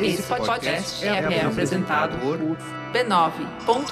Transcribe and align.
Esse 0.00 0.22
podcast 0.22 1.06
é, 1.06 1.08
é 1.08 1.44
apresentado 1.44 2.18
por 2.18 2.38
b9.com.br. 2.92 3.90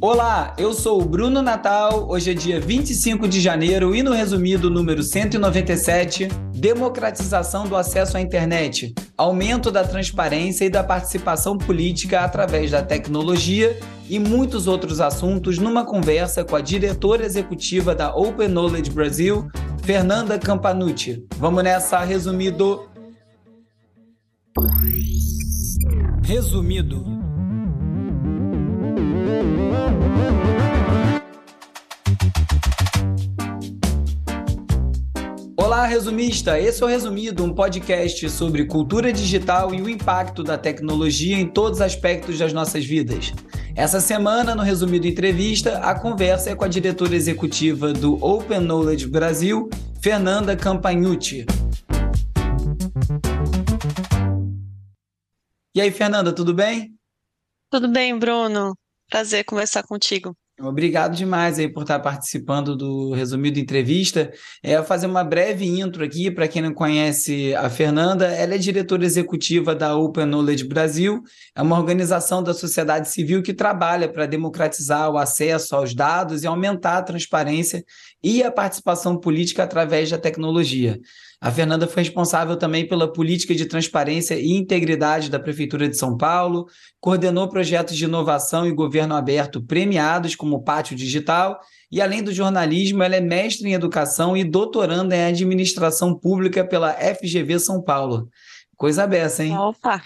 Olá, 0.00 0.54
eu 0.58 0.74
sou 0.74 1.00
o 1.00 1.04
Bruno 1.04 1.40
Natal. 1.40 2.08
Hoje 2.10 2.32
é 2.32 2.34
dia 2.34 2.60
25 2.60 3.28
de 3.28 3.40
janeiro 3.40 3.94
e 3.94 4.02
no 4.02 4.12
resumido 4.12 4.68
número 4.68 5.02
197, 5.02 6.28
democratização 6.52 7.68
do 7.68 7.76
acesso 7.76 8.16
à 8.16 8.20
internet, 8.20 8.94
aumento 9.16 9.70
da 9.70 9.84
transparência 9.84 10.64
e 10.64 10.70
da 10.70 10.82
participação 10.82 11.56
política 11.56 12.20
através 12.20 12.70
da 12.72 12.82
tecnologia 12.82 13.78
e 14.12 14.18
muitos 14.18 14.66
outros 14.66 15.00
assuntos 15.00 15.56
numa 15.56 15.86
conversa 15.86 16.44
com 16.44 16.54
a 16.54 16.60
diretora 16.60 17.24
executiva 17.24 17.94
da 17.94 18.14
Open 18.14 18.46
Knowledge 18.46 18.90
Brasil, 18.90 19.48
Fernanda 19.84 20.38
Campanucci. 20.38 21.26
Vamos 21.38 21.64
nessa, 21.64 21.98
resumido. 22.00 22.90
Resumido. 26.22 27.06
Olá, 35.56 35.86
resumista! 35.86 36.60
Esse 36.60 36.82
é 36.82 36.84
o 36.84 36.88
Resumido, 36.88 37.42
um 37.42 37.54
podcast 37.54 38.28
sobre 38.28 38.66
cultura 38.66 39.10
digital 39.10 39.74
e 39.74 39.80
o 39.80 39.88
impacto 39.88 40.44
da 40.44 40.58
tecnologia 40.58 41.38
em 41.38 41.46
todos 41.46 41.78
os 41.78 41.82
aspectos 41.82 42.38
das 42.38 42.52
nossas 42.52 42.84
vidas. 42.84 43.32
Essa 43.74 44.00
semana, 44.00 44.54
no 44.54 44.62
Resumido 44.62 45.06
Entrevista, 45.06 45.78
a 45.78 45.98
conversa 45.98 46.50
é 46.50 46.54
com 46.54 46.62
a 46.62 46.68
diretora 46.68 47.14
executiva 47.14 47.90
do 47.90 48.22
Open 48.22 48.60
Knowledge 48.60 49.06
Brasil, 49.06 49.70
Fernanda 50.02 50.54
Campagnucci. 50.54 51.46
E 55.74 55.80
aí, 55.80 55.90
Fernanda, 55.90 56.34
tudo 56.34 56.52
bem? 56.52 56.94
Tudo 57.70 57.88
bem, 57.88 58.18
Bruno. 58.18 58.76
Prazer 59.08 59.42
conversar 59.44 59.82
contigo. 59.84 60.36
Obrigado 60.62 61.16
demais 61.16 61.58
aí 61.58 61.68
por 61.68 61.82
estar 61.82 61.98
participando 61.98 62.76
do 62.76 63.12
resumido 63.12 63.58
entrevista. 63.58 64.32
É 64.62 64.80
fazer 64.80 65.06
uma 65.08 65.24
breve 65.24 65.66
intro 65.66 66.04
aqui 66.04 66.30
para 66.30 66.46
quem 66.46 66.62
não 66.62 66.72
conhece 66.72 67.52
a 67.56 67.68
Fernanda. 67.68 68.26
Ela 68.26 68.54
é 68.54 68.58
diretora 68.58 69.04
executiva 69.04 69.74
da 69.74 69.96
Open 69.96 70.24
Knowledge 70.24 70.62
Brasil, 70.62 71.20
é 71.52 71.60
uma 71.60 71.76
organização 71.76 72.44
da 72.44 72.54
sociedade 72.54 73.08
civil 73.08 73.42
que 73.42 73.52
trabalha 73.52 74.08
para 74.08 74.24
democratizar 74.24 75.10
o 75.10 75.18
acesso 75.18 75.74
aos 75.74 75.94
dados 75.94 76.44
e 76.44 76.46
aumentar 76.46 76.98
a 76.98 77.02
transparência 77.02 77.84
e 78.22 78.40
a 78.44 78.50
participação 78.52 79.18
política 79.18 79.64
através 79.64 80.10
da 80.10 80.18
tecnologia. 80.18 81.00
A 81.42 81.50
Fernanda 81.50 81.88
foi 81.88 82.04
responsável 82.04 82.56
também 82.56 82.86
pela 82.86 83.12
política 83.12 83.52
de 83.52 83.66
transparência 83.66 84.38
e 84.38 84.52
integridade 84.52 85.28
da 85.28 85.40
Prefeitura 85.40 85.88
de 85.88 85.96
São 85.98 86.16
Paulo, 86.16 86.68
coordenou 87.00 87.48
projetos 87.48 87.96
de 87.96 88.04
inovação 88.04 88.64
e 88.64 88.70
governo 88.70 89.16
aberto 89.16 89.60
premiados, 89.60 90.36
como 90.36 90.62
Pátio 90.62 90.94
Digital, 90.94 91.58
e 91.90 92.00
além 92.00 92.22
do 92.22 92.32
jornalismo, 92.32 93.02
ela 93.02 93.16
é 93.16 93.20
mestre 93.20 93.68
em 93.68 93.72
educação 93.72 94.36
e 94.36 94.44
doutoranda 94.44 95.16
em 95.16 95.24
administração 95.24 96.16
pública 96.16 96.64
pela 96.64 96.92
FGV 96.92 97.58
São 97.58 97.82
Paulo. 97.82 98.28
Coisa 98.76 99.04
beça, 99.04 99.42
hein? 99.42 99.58
Opa! 99.58 100.00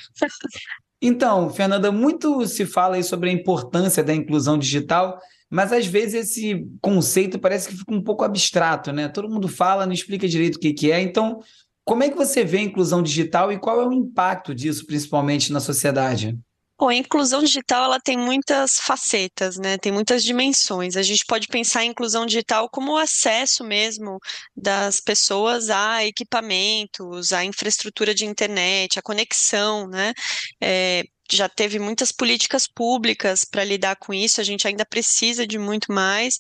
Então, 1.03 1.51
Fernanda, 1.51 1.93
muito 1.93 2.47
se 2.47 2.65
fala 2.65 2.97
aí 2.97 3.05
sobre 3.05 3.29
a 3.29 3.33
importância 3.33 4.03
da 4.03 4.15
inclusão 4.15 4.57
digital, 4.57 5.19
mas 5.51 5.73
às 5.73 5.87
vezes 5.87 6.15
esse 6.15 6.67
conceito 6.81 7.39
parece 7.39 7.69
que 7.69 7.77
fica 7.77 7.95
um 7.95 8.03
pouco 8.03 8.25
abstrato, 8.25 8.93
né? 8.93 9.09
Todo 9.09 9.29
mundo 9.29 9.49
fala, 9.49 9.87
não 9.87 9.93
explica 9.93 10.29
direito 10.29 10.57
o 10.57 10.61
que, 10.61 10.73
que 10.73 10.91
é. 10.91 11.01
Então, 11.01 11.41
como 11.85 12.03
é 12.03 12.11
que 12.11 12.17
você 12.17 12.45
vê 12.45 12.59
a 12.59 12.63
inclusão 12.63 13.03
digital 13.03 13.53
e 13.53 13.59
qual 13.59 13.81
é 13.81 13.87
o 13.87 13.93
impacto 13.93 14.55
disso, 14.55 14.85
principalmente 14.87 15.53
na 15.53 15.61
sociedade? 15.61 16.37
Bom, 16.79 16.89
a 16.89 16.95
inclusão 16.95 17.41
digital 17.43 17.85
ela 17.85 17.99
tem 17.99 18.19
muitas 18.19 18.79
facetas, 18.79 19.57
né? 19.57 19.79
Tem 19.79 19.91
muitas 19.91 20.23
dimensões. 20.23 20.95
A 20.95 21.03
gente 21.03 21.25
pode 21.25 21.49
pensar 21.49 21.85
em 21.85 21.91
inclusão 21.91 22.27
digital 22.27 22.69
como 22.69 22.93
o 22.93 22.99
acesso 22.99 23.65
mesmo 23.65 24.19
das 24.55 25.01
pessoas 25.01 25.71
a 25.71 26.05
equipamentos, 26.05 27.33
a 27.33 27.43
infraestrutura 27.43 28.15
de 28.15 28.27
internet, 28.27 28.99
a 28.99 29.03
conexão, 29.03 29.89
né? 29.89 30.13
É, 30.61 31.05
já 31.33 31.49
teve 31.49 31.79
muitas 31.79 32.13
políticas 32.13 32.67
públicas 32.67 33.45
para 33.45 33.65
lidar 33.65 33.97
com 33.97 34.13
isso, 34.13 34.41
a 34.41 34.45
gente 34.45 34.67
ainda 34.67 34.85
precisa 34.85 35.47
de 35.47 35.59
muito 35.59 35.93
mais, 35.93 36.37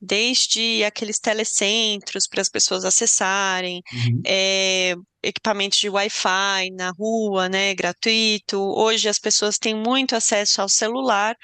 desde 0.00 0.84
aqueles 0.84 1.18
telecentros 1.18 2.26
para 2.26 2.40
as 2.40 2.48
pessoas 2.48 2.84
acessarem, 2.84 3.82
uhum. 3.92 4.22
é, 4.26 4.94
equipamentos 5.22 5.78
de 5.78 5.88
Wi-Fi 5.88 6.70
na 6.72 6.90
rua, 6.90 7.48
né, 7.48 7.74
gratuito. 7.74 8.58
Hoje 8.58 9.08
as 9.08 9.18
pessoas 9.18 9.58
têm 9.58 9.74
muito 9.74 10.16
acesso 10.16 10.62
ao 10.62 10.68
celular, 10.68 11.36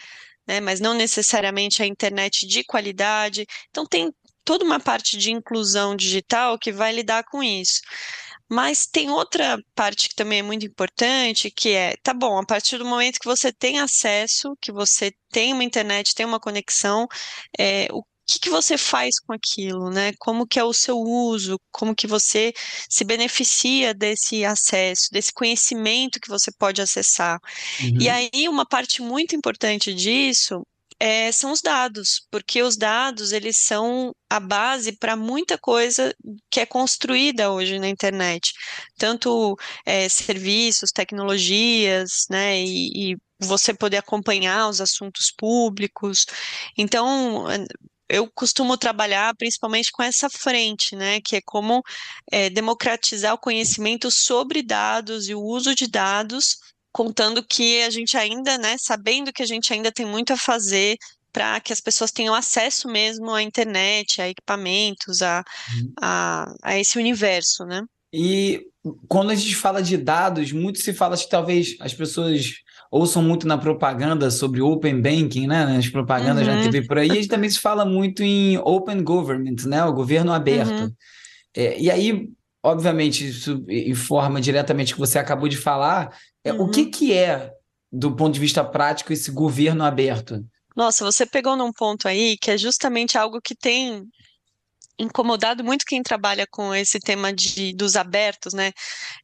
né, 0.47 0.61
mas 0.61 0.81
não 0.81 0.95
necessariamente 0.95 1.83
a 1.83 1.87
internet 1.87 2.47
de 2.47 2.65
qualidade. 2.65 3.47
Então 3.69 3.87
tem 3.87 4.13
toda 4.45 4.65
uma 4.65 4.79
parte 4.79 5.19
de 5.19 5.33
inclusão 5.33 5.97
digital 5.97 6.59
que 6.59 6.73
vai 6.73 6.93
lidar 6.93 7.25
com 7.25 7.43
isso. 7.43 7.81
Mas 8.49 8.87
tem 8.87 9.11
outra 9.11 9.59
parte 9.75 10.09
que 10.09 10.15
também 10.15 10.39
é 10.39 10.43
muito 10.43 10.65
importante, 10.65 11.51
que 11.51 11.71
é, 11.71 11.97
tá 12.03 12.15
bom, 12.15 12.39
a 12.39 12.47
partir 12.47 12.79
do 12.79 12.85
momento 12.85 13.19
que 13.19 13.27
você 13.27 13.53
tem 13.53 13.81
acesso, 13.81 14.57
que 14.61 14.71
você 14.71 15.13
tem 15.31 15.53
uma 15.53 15.65
internet, 15.65 16.15
tem 16.15 16.25
uma 16.25 16.39
conexão, 16.39 17.09
é, 17.59 17.89
o 17.93 18.05
que, 18.27 18.41
que 18.41 18.51
você 18.51 18.77
faz 18.77 19.21
com 19.21 19.33
aquilo, 19.33 19.89
né? 19.91 20.13
Como 20.19 20.47
que 20.47 20.59
é 20.59 20.65
o 20.65 20.73
seu 20.73 20.99
uso, 20.99 21.61
como 21.71 21.95
que 21.95 22.07
você 22.07 22.53
se 22.89 23.05
beneficia 23.05 23.95
desse 23.95 24.45
acesso, 24.45 25.09
desse 25.13 25.33
conhecimento 25.33 26.21
que 26.21 26.29
você 26.29 26.51
pode 26.51 26.83
acessar. 26.83 27.39
Uhum. 27.81 27.99
E 28.01 28.09
aí, 28.09 28.49
uma 28.49 28.67
parte 28.67 29.01
muito 29.01 29.37
importante 29.37 29.95
disso 29.95 30.63
é, 30.99 31.31
são 31.33 31.53
os 31.53 31.61
dados, 31.61 32.27
porque 32.31 32.63
os 32.63 32.77
dados 32.77 33.33
eles 33.33 33.59
são 33.59 34.15
a 34.31 34.41
base 34.41 34.93
para 34.93 35.17
muita 35.17 35.59
coisa 35.59 36.15
que 36.51 36.61
é 36.61 36.67
construída 36.67 37.51
hoje 37.53 37.79
na 37.79 37.89
internet, 37.89 38.53
tanto 38.97 39.57
é, 39.85 40.09
serviços, 40.09 40.91
tecnologias, 40.93 42.27
né, 42.31 42.59
e, 42.61 43.13
e 43.13 43.17
você 43.39 43.75
poder 43.75 43.99
acompanhar 43.99 44.69
os 44.69 44.81
assuntos 44.81 45.31
públicos. 45.31 46.25
Então, 46.79 47.47
eu 48.09 48.31
costumo 48.35 48.77
trabalhar 48.79 49.35
principalmente 49.37 49.91
com 49.93 50.03
essa 50.03 50.31
frente, 50.31 50.97
né, 50.97 51.21
que 51.21 51.37
é 51.37 51.41
como 51.45 51.83
é, 52.31 52.49
democratizar 52.51 53.35
o 53.35 53.39
conhecimento 53.39 54.11
sobre 54.11 54.63
dados 54.63 55.29
e 55.29 55.35
o 55.35 55.43
uso 55.43 55.75
de 55.75 55.87
dados 55.87 56.59
contando 56.97 57.45
que 57.47 57.83
a 57.83 57.91
gente 57.91 58.17
ainda, 58.17 58.57
né, 58.57 58.75
sabendo 58.79 59.31
que 59.31 59.43
a 59.43 59.47
gente 59.47 59.71
ainda 59.71 59.93
tem 59.93 60.07
muito 60.07 60.33
a 60.33 60.37
fazer 60.37 60.97
para 61.31 61.61
que 61.61 61.71
as 61.71 61.79
pessoas 61.79 62.11
tenham 62.11 62.35
acesso 62.35 62.89
mesmo 62.89 63.35
à 63.35 63.43
internet, 63.43 64.23
a 64.23 64.31
equipamentos, 64.31 65.21
a, 65.21 65.45
uhum. 65.75 65.93
a, 66.01 66.55
a 66.63 66.79
esse 66.79 66.99
universo, 66.99 67.67
né? 67.67 67.83
E 68.11 68.63
quando 69.07 69.29
a 69.29 69.35
gente 69.35 69.55
fala 69.55 69.83
de 69.83 69.99
dados, 69.99 70.53
muito 70.53 70.79
se 70.79 70.95
fala 70.95 71.19
que 71.19 71.29
talvez 71.29 71.77
as 71.81 71.93
pessoas 71.93 72.55
ouçam 72.91 73.23
muito 73.23 73.47
na 73.47 73.59
propaganda 73.59 74.31
sobre 74.31 74.63
open 74.63 75.03
banking, 75.03 75.47
né? 75.47 75.77
As 75.77 75.91
propagandas 75.91 76.49
uhum. 76.49 76.55
na 76.55 76.63
TV 76.63 76.87
por 76.87 76.97
aí, 76.97 77.11
e 77.11 77.29
também 77.29 77.51
se 77.51 77.61
fala 77.61 77.85
muito 77.85 78.23
em 78.23 78.57
open 78.57 79.05
government, 79.05 79.67
né? 79.67 79.85
O 79.85 79.93
governo 79.93 80.33
aberto. 80.33 80.85
Uhum. 80.85 80.93
É, 81.55 81.79
e 81.79 81.91
aí, 81.91 82.27
obviamente, 82.67 83.29
isso 83.29 83.65
informa 83.69 84.41
diretamente 84.41 84.93
o 84.93 84.97
que 84.97 85.01
você 85.01 85.19
acabou 85.19 85.49
de 85.49 85.57
falar, 85.57 86.17
é, 86.45 86.53
uhum. 86.53 86.63
O 86.63 86.71
que, 86.71 86.87
que 86.87 87.13
é, 87.13 87.53
do 87.91 88.15
ponto 88.15 88.35
de 88.35 88.41
vista 88.41 88.65
prático, 88.65 89.13
esse 89.13 89.33
governo 89.33 89.85
aberto? 89.85 90.45
Nossa, 90.77 91.05
você 91.05 91.27
pegou 91.27 91.57
num 91.57 91.73
ponto 91.73 92.07
aí 92.07 92.37
que 92.41 92.53
é 92.53 92.59
justamente 92.59 93.19
algo 93.19 93.41
que 93.41 93.55
tem 93.55 94.05
incomodado 94.99 95.65
muito 95.65 95.85
quem 95.85 96.03
trabalha 96.03 96.47
com 96.51 96.75
esse 96.75 97.01
tema 97.01 97.33
de, 97.33 97.75
dos 97.75 97.97
abertos, 97.97 98.55
né? 98.55 98.73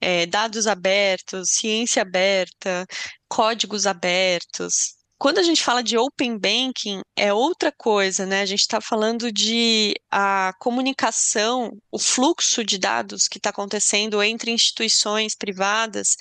É, 0.01 0.27
dados 0.27 0.67
abertos, 0.67 1.51
ciência 1.51 2.03
aberta, 2.03 2.87
códigos 3.29 3.87
abertos 3.87 5.02
quando 5.23 5.39
a 5.39 5.43
gente 5.45 5.63
fala 5.63 5.85
de 5.85 5.97
open 5.97 6.37
banking, 6.37 7.01
é 7.17 7.33
outra 7.33 7.71
coisa, 7.71 8.27
né? 8.27 8.41
A 8.41 8.45
gente 8.45 8.63
está 8.63 8.81
falando 8.81 9.31
de 9.31 9.95
a 10.11 10.53
comunicação, 10.59 11.71
o 11.93 11.99
fluxo 12.01 12.65
de 12.65 12.77
dados 12.77 13.29
que 13.29 13.39
está 13.39 13.51
acontecendo 13.51 14.21
entre 14.21 14.51
instituições 14.51 15.37
privadas, 15.37 16.17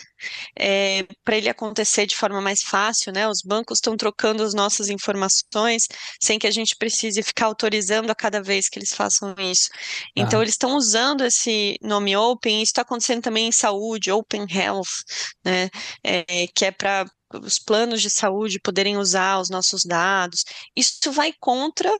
é, 0.55 1.07
para 1.23 1.35
ele 1.35 1.49
acontecer 1.49 2.05
de 2.05 2.15
forma 2.15 2.39
mais 2.39 2.61
fácil, 2.61 3.11
né? 3.11 3.27
Os 3.27 3.41
bancos 3.41 3.79
estão 3.79 3.97
trocando 3.97 4.43
as 4.43 4.53
nossas 4.53 4.87
informações 4.87 5.87
sem 6.21 6.37
que 6.37 6.45
a 6.45 6.51
gente 6.51 6.75
precise 6.75 7.23
ficar 7.23 7.47
autorizando 7.47 8.11
a 8.11 8.15
cada 8.15 8.39
vez 8.39 8.69
que 8.69 8.77
eles 8.77 8.93
façam 8.93 9.33
isso. 9.39 9.69
Então, 10.15 10.41
ah. 10.41 10.43
eles 10.43 10.53
estão 10.53 10.75
usando 10.77 11.25
esse 11.25 11.75
nome 11.81 12.15
open, 12.15 12.61
isso 12.61 12.69
está 12.69 12.83
acontecendo 12.83 13.23
também 13.23 13.47
em 13.47 13.51
saúde, 13.51 14.11
open 14.11 14.45
health, 14.47 15.01
né? 15.43 15.71
É, 16.03 16.45
que 16.53 16.65
é 16.65 16.71
para 16.71 17.07
os 17.37 17.59
planos 17.59 18.01
de 18.01 18.09
saúde 18.09 18.59
poderem 18.59 18.97
usar 18.97 19.39
os 19.39 19.49
nossos 19.49 19.83
dados. 19.83 20.43
Isso 20.75 21.11
vai 21.11 21.33
contra 21.39 21.91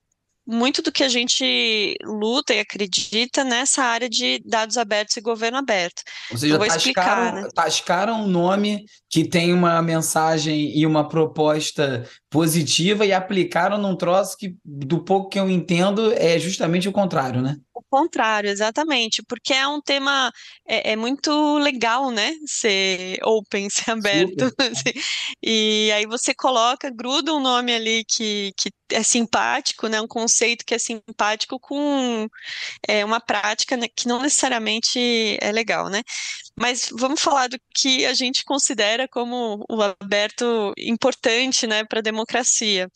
muito 0.52 0.82
do 0.82 0.92
que 0.92 1.04
a 1.04 1.10
gente 1.10 1.96
luta 2.04 2.54
e 2.54 2.60
acredita 2.60 3.44
nessa 3.44 3.84
área 3.84 4.10
de 4.10 4.42
dados 4.46 4.78
abertos 4.78 5.16
e 5.16 5.22
governo 5.22 5.58
aberto. 5.58 6.04
Ou 6.30 6.38
seja, 6.38 6.58
vou 6.58 6.68
tascaram, 6.68 6.78
explicar, 6.78 7.34
né? 7.34 7.48
tascaram 7.56 8.22
um 8.24 8.28
nome 8.28 8.86
que 9.10 9.28
tem 9.28 9.54
uma 9.54 9.82
mensagem 9.82 10.78
e 10.78 10.86
uma 10.86 11.08
proposta 11.08 12.08
positiva 12.30 13.06
e 13.06 13.14
aplicaram 13.14 13.78
num 13.78 13.96
troço 13.96 14.38
que, 14.38 14.56
do 14.64 15.04
pouco 15.04 15.30
que 15.30 15.40
eu 15.40 15.50
entendo, 15.50 16.14
é 16.14 16.38
justamente 16.38 16.88
o 16.88 16.92
contrário, 16.92 17.42
né? 17.42 17.58
O 17.74 17.82
contrário, 17.90 18.50
exatamente, 18.50 19.22
porque 19.28 19.54
é 19.54 19.68
um 19.68 19.82
tema 19.82 20.32
é, 20.68 20.94
é 20.94 20.96
muito 20.96 21.58
legal, 21.58 22.10
né? 22.10 22.34
Ser 22.46 23.18
open, 23.24 23.68
ser 23.72 23.92
aberto. 23.92 24.46
assim. 24.60 24.94
E 25.44 25.92
aí 25.94 26.06
você 26.06 26.34
coloca, 26.34 26.90
gruda 26.90 27.34
um 27.34 27.40
nome 27.40 27.74
ali 27.74 28.06
que, 28.06 28.52
que 28.58 28.70
é 28.92 29.04
simpático, 29.04 29.88
né? 29.88 30.02
Um 30.02 30.08
conceito 30.08 30.66
que 30.66 30.74
é 30.74 30.80
simpático 30.80 31.60
com 31.60 32.28
é, 32.88 33.04
uma 33.06 33.20
prática 33.20 33.78
né, 33.78 33.88
que 33.96 34.08
não 34.08 34.22
necessariamente 34.22 35.38
é 35.42 35.52
legal, 35.52 35.90
né? 35.90 36.02
Mas 36.56 36.90
vamos 36.92 37.22
falar 37.22 37.48
do 37.48 37.58
que 37.76 38.06
a 38.06 38.14
gente 38.14 38.44
considera 38.46 39.08
como 39.08 39.66
o 39.70 39.82
aberto 39.82 40.74
importante, 40.78 41.66
né, 41.68 41.84
para 41.86 42.00
a 42.00 42.04
democracia. 42.04 42.90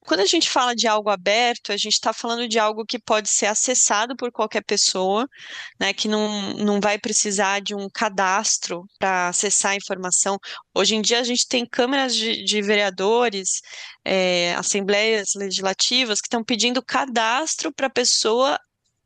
Quando 0.00 0.20
a 0.20 0.26
gente 0.26 0.48
fala 0.48 0.74
de 0.74 0.86
algo 0.86 1.10
aberto, 1.10 1.72
a 1.72 1.76
gente 1.76 1.94
está 1.94 2.12
falando 2.12 2.48
de 2.48 2.58
algo 2.58 2.84
que 2.84 2.98
pode 2.98 3.28
ser 3.28 3.46
acessado 3.46 4.16
por 4.16 4.32
qualquer 4.32 4.64
pessoa, 4.64 5.28
né, 5.78 5.92
que 5.92 6.08
não, 6.08 6.54
não 6.54 6.80
vai 6.80 6.98
precisar 6.98 7.60
de 7.60 7.74
um 7.74 7.88
cadastro 7.90 8.84
para 8.98 9.28
acessar 9.28 9.72
a 9.72 9.76
informação. 9.76 10.38
Hoje 10.74 10.94
em 10.94 11.02
dia 11.02 11.20
a 11.20 11.24
gente 11.24 11.46
tem 11.46 11.66
câmeras 11.66 12.14
de, 12.14 12.42
de 12.44 12.62
vereadores, 12.62 13.60
é, 14.04 14.54
assembleias 14.54 15.34
legislativas 15.34 16.20
que 16.20 16.26
estão 16.26 16.42
pedindo 16.42 16.82
cadastro 16.82 17.72
para 17.72 17.86
a 17.88 17.90
pessoa 17.90 18.58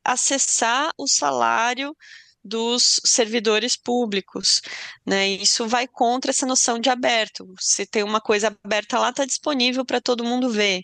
acessar 0.05 0.91
o 0.99 1.07
salário 1.07 1.95
dos 2.45 3.01
servidores 3.05 3.77
públicos, 3.77 4.61
né? 5.07 5.29
Isso 5.29 5.67
vai 5.69 5.87
contra 5.87 6.31
essa 6.31 6.47
noção 6.47 6.79
de 6.79 6.91
aberto. 6.91 7.47
Se 7.61 7.87
tem 7.87 8.03
uma 8.03 8.21
coisa 8.21 8.57
aberta 8.65 8.99
lá, 8.99 9.11
está 9.11 9.25
disponível 9.25 9.85
para 9.85 10.01
todo 10.01 10.25
mundo 10.25 10.51
ver. 10.51 10.83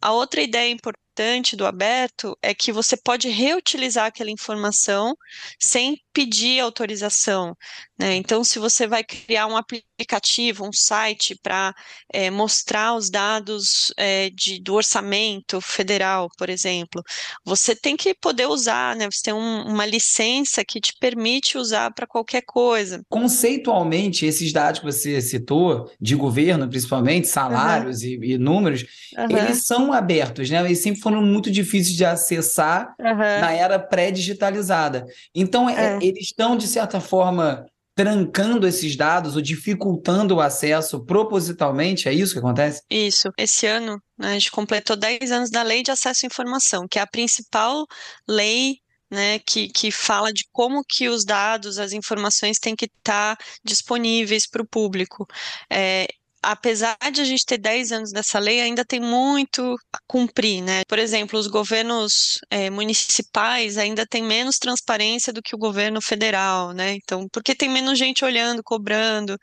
A 0.00 0.12
outra 0.12 0.42
ideia 0.42 0.70
importante 0.70 1.56
do 1.56 1.66
aberto 1.66 2.36
é 2.42 2.54
que 2.54 2.70
você 2.70 2.96
pode 2.96 3.28
reutilizar 3.28 4.06
aquela 4.06 4.30
informação 4.30 5.16
sem 5.58 6.00
pedir 6.12 6.60
autorização. 6.60 7.56
Né? 7.98 8.14
Então, 8.16 8.44
se 8.44 8.58
você 8.58 8.86
vai 8.86 9.02
criar 9.02 9.46
um 9.46 9.56
aplicativo, 9.56 10.66
um 10.66 10.72
site 10.72 11.34
para 11.42 11.74
é, 12.12 12.30
mostrar 12.30 12.94
os 12.94 13.08
dados 13.08 13.92
é, 13.96 14.28
de, 14.30 14.60
do 14.60 14.74
orçamento 14.74 15.60
federal, 15.62 16.28
por 16.36 16.50
exemplo, 16.50 17.02
você 17.44 17.74
tem 17.74 17.96
que 17.96 18.14
poder 18.14 18.46
usar, 18.46 18.94
né? 18.96 19.08
Você 19.10 19.22
tem 19.24 19.34
um, 19.34 19.62
uma 19.62 19.86
licença 19.86 20.62
que 20.62 20.78
te 20.78 20.92
permite 21.00 21.56
usar 21.56 21.90
para 21.92 22.06
qualquer 22.06 22.42
coisa. 22.42 23.00
Conceitualmente, 23.08 24.26
esses 24.26 24.52
dados 24.52 24.80
que 24.80 24.86
você 24.86 25.22
citou, 25.22 25.90
de 25.98 26.14
governo, 26.14 26.68
principalmente, 26.68 27.28
salários 27.28 28.02
uhum. 28.02 28.08
e, 28.08 28.32
e, 28.32 28.38
números, 28.38 28.84
uhum. 29.16 29.38
eles 29.38 29.66
são 29.66 29.90
abertos, 29.92 30.50
né? 30.50 30.62
Eles 30.62 30.82
sempre 30.82 31.00
foram 31.00 31.22
muito 31.22 31.50
difíceis 31.50 31.96
de 31.96 32.04
acessar 32.04 32.94
uhum. 33.00 33.16
na 33.16 33.52
era 33.52 33.78
pré-digitalizada. 33.78 35.06
Então, 35.34 35.70
é. 35.70 35.98
eles 36.02 36.26
estão, 36.26 36.56
de 36.56 36.66
certa 36.66 37.00
forma, 37.00 37.64
trancando 37.96 38.68
esses 38.68 38.94
dados 38.94 39.36
ou 39.36 39.42
dificultando 39.42 40.36
o 40.36 40.40
acesso 40.40 41.02
propositalmente? 41.02 42.08
É 42.08 42.12
isso 42.12 42.34
que 42.34 42.38
acontece? 42.38 42.82
Isso. 42.90 43.32
Esse 43.38 43.66
ano, 43.66 44.00
né, 44.18 44.28
a 44.28 44.32
gente 44.34 44.50
completou 44.50 44.94
10 44.94 45.32
anos 45.32 45.50
da 45.50 45.62
Lei 45.62 45.82
de 45.82 45.90
Acesso 45.90 46.26
à 46.26 46.28
Informação, 46.28 46.86
que 46.86 46.98
é 46.98 47.02
a 47.02 47.06
principal 47.06 47.86
lei 48.28 48.76
né, 49.10 49.38
que, 49.38 49.68
que 49.68 49.90
fala 49.90 50.30
de 50.30 50.44
como 50.52 50.84
que 50.86 51.08
os 51.08 51.24
dados, 51.24 51.78
as 51.78 51.92
informações 51.92 52.58
têm 52.58 52.76
que 52.76 52.84
estar 52.84 53.38
disponíveis 53.64 54.46
para 54.46 54.62
o 54.62 54.68
público. 54.68 55.26
É, 55.70 56.06
apesar 56.46 56.96
de 57.12 57.20
a 57.20 57.24
gente 57.24 57.44
ter 57.44 57.58
10 57.58 57.92
anos 57.92 58.12
dessa 58.12 58.38
lei, 58.38 58.60
ainda 58.60 58.84
tem 58.84 59.00
muito 59.00 59.76
a 59.92 59.98
cumprir, 60.06 60.62
né? 60.62 60.84
Por 60.86 60.98
exemplo, 60.98 61.38
os 61.38 61.48
governos 61.48 62.38
é, 62.48 62.70
municipais 62.70 63.76
ainda 63.76 64.06
têm 64.06 64.22
menos 64.22 64.56
transparência 64.56 65.32
do 65.32 65.42
que 65.42 65.56
o 65.56 65.58
governo 65.58 66.00
federal, 66.00 66.72
né? 66.72 66.92
Então, 66.94 67.28
porque 67.32 67.54
tem 67.54 67.68
menos 67.68 67.98
gente 67.98 68.24
olhando, 68.24 68.62
cobrando. 68.62 69.36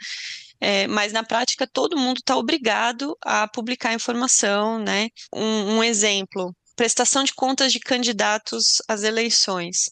É, 0.62 0.88
mas 0.88 1.12
na 1.12 1.24
prática 1.24 1.68
todo 1.68 1.98
mundo 1.98 2.20
está 2.20 2.38
obrigado 2.38 3.18
a 3.22 3.48
publicar 3.50 3.94
informação, 3.94 4.80
né? 4.80 5.10
Um, 5.34 5.78
um 5.78 5.84
exemplo, 5.84 6.56
prestação 6.76 7.24
de 7.26 7.34
contas 7.34 7.74
de 7.74 7.80
candidatos 7.82 8.82
às 8.88 9.04
eleições 9.04 9.92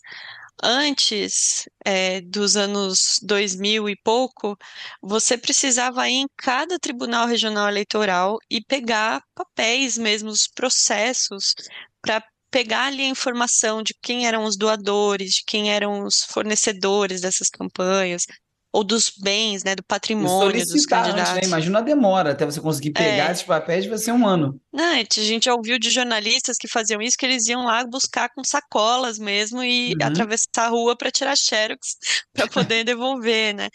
antes 0.62 1.68
é, 1.86 2.22
dos 2.22 2.56
anos 2.56 3.20
2000 3.24 3.90
e 3.90 3.96
pouco, 3.96 4.58
você 5.02 5.38
precisava 5.38 6.08
ir 6.10 6.14
em 6.14 6.28
cada 6.38 6.78
tribunal 6.80 7.28
regional 7.28 7.68
eleitoral 7.68 8.38
e 8.50 8.64
pegar 8.64 9.22
papéis 9.36 9.98
mesmo, 9.98 10.30
os 10.30 10.48
processos, 10.48 11.56
para 12.02 12.24
pegar 12.52 12.88
ali 12.88 13.04
a 13.04 13.10
informação 13.10 13.82
de 13.82 13.96
quem 14.02 14.28
eram 14.28 14.44
os 14.44 14.58
doadores, 14.58 15.36
de 15.36 15.44
quem 15.46 15.72
eram 15.74 16.04
os 16.04 16.24
fornecedores 16.26 17.22
dessas 17.22 17.50
campanhas, 17.50 18.26
ou 18.74 18.84
dos 18.84 19.10
bens, 19.10 19.64
né, 19.64 19.76
do 19.76 19.84
patrimônio 19.84 20.66
dos 20.66 20.86
candidatos. 20.86 21.32
Antes, 21.32 21.34
né? 21.34 21.42
Imagina 21.44 21.80
a 21.80 21.82
demora 21.82 22.32
até 22.32 22.46
você 22.46 22.62
conseguir 22.62 22.92
pegar 22.92 23.28
é. 23.28 23.32
esses 23.32 23.44
papéis, 23.44 23.86
vai 23.86 23.98
ser 23.98 24.14
um 24.14 24.26
ano. 24.26 24.60
Não, 24.72 24.94
a 24.94 25.04
gente 25.22 25.46
já 25.46 25.54
ouviu 25.54 25.78
de 25.78 25.90
jornalistas 25.90 26.58
que 26.58 26.70
faziam 26.70 27.02
isso, 27.02 27.18
que 27.18 27.26
eles 27.26 27.48
iam 27.48 27.66
lá 27.66 27.86
buscar 27.86 28.30
com 28.30 28.44
sacolas 28.44 29.20
mesmo 29.20 29.62
e 29.62 29.94
uhum. 29.94 30.08
atravessar 30.08 30.66
a 30.66 30.68
rua 30.70 30.96
para 30.96 31.12
tirar 31.12 31.36
xerox 31.36 31.98
para 32.34 32.48
poder 32.48 32.86
devolver, 32.86 33.54
né? 33.54 33.70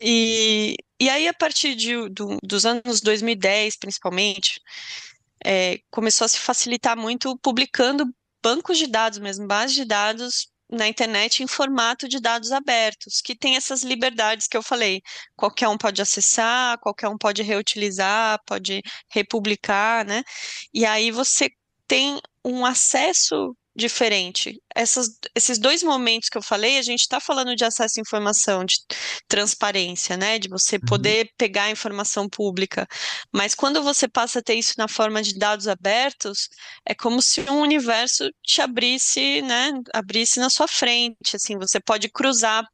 E, 0.00 0.74
e 1.00 1.08
aí, 1.08 1.28
a 1.28 1.34
partir 1.34 1.76
de, 1.76 2.08
do, 2.08 2.38
dos 2.42 2.66
anos 2.66 3.00
2010, 3.00 3.76
principalmente, 3.76 4.60
é, 5.44 5.78
começou 5.88 6.24
a 6.24 6.28
se 6.28 6.38
facilitar 6.38 6.96
muito 6.96 7.38
publicando 7.38 8.12
bancos 8.42 8.76
de 8.76 8.88
dados 8.88 9.20
mesmo, 9.20 9.46
bases 9.46 9.76
de 9.76 9.84
dados 9.84 10.51
na 10.72 10.88
internet 10.88 11.42
em 11.42 11.46
formato 11.46 12.08
de 12.08 12.18
dados 12.20 12.50
abertos, 12.50 13.20
que 13.20 13.36
tem 13.36 13.56
essas 13.56 13.82
liberdades 13.82 14.48
que 14.48 14.56
eu 14.56 14.62
falei. 14.62 15.02
Qualquer 15.36 15.68
um 15.68 15.78
pode 15.78 16.00
acessar, 16.02 16.78
qualquer 16.80 17.08
um 17.08 17.18
pode 17.18 17.42
reutilizar, 17.42 18.40
pode 18.46 18.82
republicar, 19.10 20.04
né? 20.04 20.22
E 20.72 20.86
aí 20.86 21.10
você 21.10 21.50
tem 21.86 22.18
um 22.44 22.64
acesso 22.64 23.54
diferente. 23.74 24.60
Essas, 24.74 25.18
esses 25.34 25.58
dois 25.58 25.82
momentos 25.82 26.28
que 26.28 26.36
eu 26.36 26.42
falei, 26.42 26.78
a 26.78 26.82
gente 26.82 27.00
está 27.00 27.20
falando 27.20 27.56
de 27.56 27.64
acesso 27.64 27.98
à 27.98 28.02
informação, 28.02 28.64
de 28.64 28.76
transparência, 29.28 30.16
né? 30.16 30.38
De 30.38 30.48
você 30.48 30.76
uhum. 30.76 30.82
poder 30.86 31.30
pegar 31.36 31.64
a 31.64 31.70
informação 31.70 32.28
pública. 32.28 32.86
Mas 33.32 33.54
quando 33.54 33.82
você 33.82 34.08
passa 34.08 34.38
a 34.38 34.42
ter 34.42 34.54
isso 34.54 34.74
na 34.78 34.88
forma 34.88 35.22
de 35.22 35.38
dados 35.38 35.68
abertos, 35.68 36.48
é 36.86 36.94
como 36.94 37.22
se 37.22 37.40
um 37.42 37.60
universo 37.60 38.30
te 38.42 38.60
abrisse, 38.60 39.42
né? 39.42 39.72
Abrisse 39.94 40.38
na 40.38 40.50
sua 40.50 40.68
frente. 40.68 41.34
Assim, 41.34 41.56
você 41.56 41.80
pode 41.80 42.08
cruzar, 42.10 42.64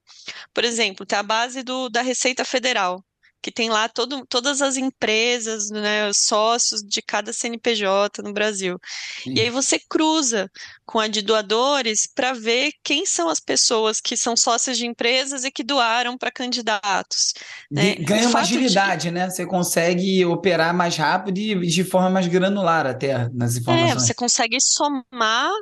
por 0.53 0.65
exemplo, 0.65 1.07
tem 1.07 1.19
a 1.19 1.23
base 1.23 1.63
do, 1.63 1.89
da 1.89 2.03
Receita 2.03 2.45
Federal 2.45 3.03
que 3.43 3.53
tem 3.53 3.71
lá 3.71 3.89
todo, 3.89 4.27
todas 4.27 4.61
as 4.61 4.77
empresas, 4.77 5.71
né, 5.71 6.09
os 6.09 6.19
sócios 6.19 6.83
de 6.83 7.01
cada 7.01 7.33
CNPJ 7.33 8.23
no 8.23 8.33
Brasil. 8.33 8.79
Sim. 9.23 9.35
E 9.35 9.41
aí 9.41 9.51
você 9.51 9.79
cruza 9.79 10.51
com 10.85 10.99
a 10.99 11.07
de 11.07 11.23
doadores 11.23 12.07
para 12.13 12.33
ver 12.33 12.73
quem 12.83 13.07
são 13.07 13.29
as 13.29 13.41
pessoas 13.41 14.01
que 14.01 14.17
são 14.17 14.37
sócias 14.37 14.77
de 14.77 14.87
empresas 14.87 15.45
e 15.45 15.51
que 15.51 15.63
doaram 15.63 16.17
para 16.19 16.31
candidatos. 16.31 17.35
Né? 17.71 17.95
Ganha 17.97 18.29
uma 18.29 18.41
agilidade, 18.41 19.09
de... 19.09 19.11
né? 19.11 19.31
Você 19.31 19.47
consegue 19.47 20.25
operar 20.25 20.75
mais 20.75 20.97
rápido 20.97 21.39
e 21.39 21.67
de 21.67 21.85
forma 21.85 22.11
mais 22.11 22.27
granular 22.27 22.87
até 22.87 23.29
nas 23.31 23.57
informações. 23.57 23.91
É, 23.91 23.95
você 23.95 24.15
consegue 24.15 24.61
somar 24.61 25.53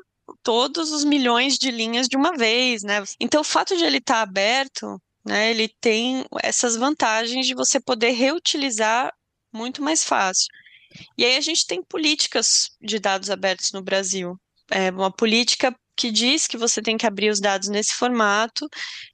todos 0.43 0.91
os 0.91 1.05
milhões 1.05 1.55
de 1.55 1.71
linhas 1.71 2.09
de 2.09 2.17
uma 2.17 2.33
vez, 2.37 2.83
né? 2.83 3.03
Então, 3.21 3.43
o 3.43 3.45
fato 3.45 3.77
de 3.77 3.85
ele 3.85 3.99
estar 3.99 4.15
tá 4.15 4.23
aberto 4.23 5.01
né? 5.27 5.51
Ele 5.51 5.69
tem 5.81 6.25
essas 6.43 6.77
vantagens 6.77 7.47
de 7.47 7.55
você 7.55 7.81
poder 7.81 8.13
reutilizar 8.13 9.13
muito 9.53 9.83
mais 9.83 10.05
fácil. 10.05 10.47
E 11.19 11.25
aí 11.25 11.37
a 11.37 11.41
gente 11.41 11.67
tem 11.67 11.83
políticas 11.83 12.71
de 12.81 12.99
dados 12.99 13.31
abertos 13.31 13.73
no 13.73 13.83
Brasil. 13.83 14.39
É 14.71 14.91
uma 14.91 15.13
política 15.13 15.75
que 15.97 16.11
diz 16.11 16.47
que 16.47 16.59
você 16.59 16.83
tem 16.83 16.97
que 16.97 17.07
abrir 17.07 17.31
os 17.31 17.41
dados 17.41 17.69
nesse 17.69 17.95
formato, 17.95 18.69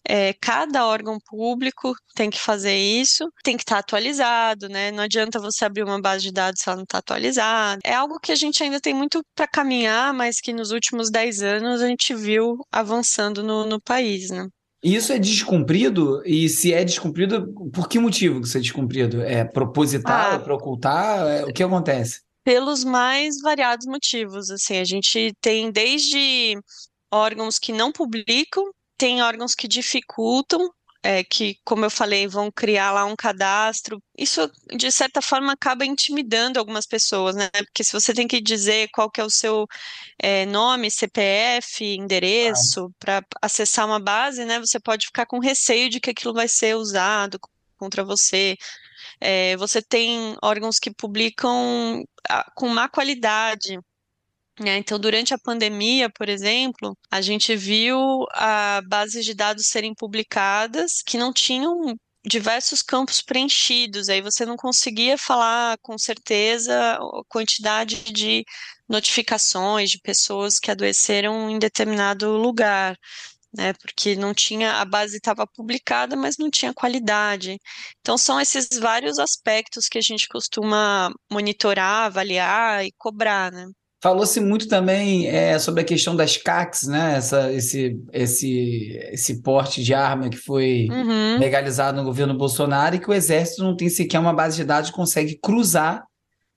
é, 0.07 0.33
cada 0.35 0.85
órgão 0.85 1.17
público 1.25 1.95
tem 2.15 2.29
que 2.29 2.41
fazer 2.41 2.77
isso, 2.77 3.25
tem 3.45 3.57
que 3.57 3.63
estar 3.63 3.77
tá 3.77 3.81
atualizado, 3.81 4.69
né? 4.69 4.91
Não 4.91 5.05
adianta 5.05 5.39
você 5.39 5.65
abrir 5.65 5.85
uma 5.85 6.01
base 6.01 6.25
de 6.25 6.33
dados 6.33 6.61
se 6.61 6.69
ela 6.69 6.77
não 6.77 6.83
está 6.83 6.99
atualizada. 6.99 7.81
É 7.85 7.95
algo 7.95 8.19
que 8.19 8.33
a 8.33 8.35
gente 8.35 8.63
ainda 8.63 8.81
tem 8.81 8.93
muito 8.93 9.23
para 9.35 9.47
caminhar, 9.47 10.13
mas 10.13 10.41
que 10.41 10.53
nos 10.53 10.73
últimos 10.73 11.11
10 11.11 11.43
anos 11.43 11.81
a 11.81 11.87
gente 11.87 12.15
viu 12.15 12.59
avançando 12.73 13.43
no, 13.45 13.65
no 13.65 13.81
país, 13.81 14.31
né? 14.31 14.49
Isso 14.83 15.13
é 15.13 15.19
descumprido? 15.19 16.23
E 16.27 16.49
se 16.49 16.73
é 16.73 16.85
descumprido, 16.85 17.53
por 17.73 17.89
que 17.89 17.99
motivo 17.99 18.41
que 18.41 18.49
isso 18.49 18.59
é 18.59 18.61
descumprido? 18.61 19.23
É 19.23 19.45
proposital? 19.45 20.33
Ah, 20.33 20.35
é 20.35 20.39
para 20.39 20.55
ocultar? 20.55 21.27
É, 21.29 21.45
o 21.45 21.53
que 21.53 21.63
acontece? 21.63 22.21
pelos 22.45 22.85
mais 22.85 23.41
variados 23.41 23.87
motivos. 23.87 24.51
Assim, 24.51 24.79
a 24.79 24.85
gente 24.85 25.33
tem 25.41 25.71
desde 25.71 26.59
órgãos 27.11 27.59
que 27.59 27.73
não 27.73 27.93
publicam, 27.93 28.65
tem 28.97 29.23
órgãos 29.23 29.55
que 29.55 29.69
dificultam, 29.69 30.71
é, 31.03 31.25
que, 31.25 31.59
como 31.65 31.85
eu 31.85 31.91
falei, 31.91 32.29
vão 32.29 32.51
criar 32.51 32.93
lá 32.93 33.05
um 33.05 33.17
cadastro. 33.17 34.03
Isso, 34.17 34.51
de 34.77 34.91
certa 34.93 35.21
forma, 35.21 35.53
acaba 35.53 35.85
intimidando 35.85 36.59
algumas 36.59 36.87
pessoas, 36.87 37.35
né? 37.35 37.51
Porque 37.51 37.83
se 37.83 37.93
você 37.93 38.15
tem 38.15 38.29
que 38.29 38.41
dizer 38.41 38.89
qual 38.93 39.11
que 39.11 39.21
é 39.21 39.25
o 39.25 39.31
seu 39.31 39.67
é, 40.19 40.47
nome, 40.47 40.91
CPF, 40.91 41.85
endereço, 41.85 42.91
para 43.01 43.25
acessar 43.43 43.87
uma 43.87 43.99
base, 43.99 44.45
né? 44.45 44.61
Você 44.61 44.79
pode 44.79 45.07
ficar 45.07 45.27
com 45.27 45.41
receio 45.41 45.91
de 45.91 46.01
que 46.01 46.11
aquilo 46.11 46.33
vai 46.33 46.49
ser 46.49 46.77
usado 46.77 47.39
contra 47.77 48.05
você. 48.05 48.57
É, 49.21 49.57
você 49.57 49.83
tem 49.83 50.37
órgãos 50.43 50.79
que 50.79 50.93
publicam 50.95 52.05
ah, 52.29 52.51
com 52.55 52.69
má 52.69 52.89
qualidade. 52.89 53.79
Né? 54.61 54.77
Então, 54.77 54.99
durante 54.99 55.33
a 55.33 55.39
pandemia, 55.39 56.11
por 56.11 56.29
exemplo, 56.29 56.97
a 57.11 57.21
gente 57.23 57.57
viu 57.57 58.27
a 58.33 58.83
bases 58.87 59.25
de 59.25 59.35
dados 59.35 59.67
serem 59.67 59.95
publicadas 59.95 61.03
que 61.05 61.17
não 61.17 61.33
tinham 61.33 61.95
diversos 62.25 62.83
campos 62.83 63.21
preenchidos, 63.21 64.09
aí 64.09 64.21
você 64.21 64.47
não 64.47 64.57
conseguia 64.57 65.19
falar 65.19 65.77
com 65.83 65.99
certeza 65.99 66.95
a 66.95 67.23
quantidade 67.29 68.13
de 68.13 68.45
notificações 68.89 69.91
de 69.91 69.99
pessoas 70.01 70.59
que 70.61 70.71
adoeceram 70.71 71.51
em 71.51 71.59
determinado 71.59 72.37
lugar 72.37 72.97
né? 73.55 73.73
Porque 73.75 74.17
não 74.17 74.33
tinha, 74.35 74.81
a 74.81 74.85
base 74.85 75.17
estava 75.17 75.47
publicada, 75.47 76.17
mas 76.17 76.39
não 76.39 76.51
tinha 76.51 76.73
qualidade. 76.75 77.59
Então 78.01 78.17
são 78.19 78.41
esses 78.41 78.69
vários 78.79 79.19
aspectos 79.19 79.89
que 79.89 79.99
a 79.99 80.01
gente 80.01 80.27
costuma 80.29 81.13
monitorar, 81.31 82.07
avaliar 82.07 82.85
e 82.85 82.93
cobrar, 82.97 83.53
né? 83.53 83.67
Falou-se 84.03 84.41
muito 84.41 84.67
também 84.67 85.29
é, 85.29 85.57
sobre 85.61 85.83
a 85.83 85.85
questão 85.85 86.17
das 86.17 86.37
CACs, 86.37 86.89
né? 86.89 87.15
Essa, 87.19 87.53
esse, 87.53 87.97
esse, 88.13 88.99
esse 89.13 89.41
porte 89.43 89.81
de 89.81 89.95
arma 89.95 90.29
que 90.29 90.37
foi 90.37 90.89
uhum. 90.91 91.39
legalizado 91.39 91.97
no 91.97 92.05
governo 92.05 92.37
Bolsonaro 92.37 92.97
e 92.97 92.99
que 92.99 93.09
o 93.09 93.15
Exército 93.15 93.63
não 93.63 93.77
tem 93.77 93.89
sequer 93.89 94.19
uma 94.19 94.33
base 94.33 94.57
de 94.57 94.65
dados 94.65 94.91
que 94.91 94.97
consegue 94.97 95.39
cruzar 95.41 96.05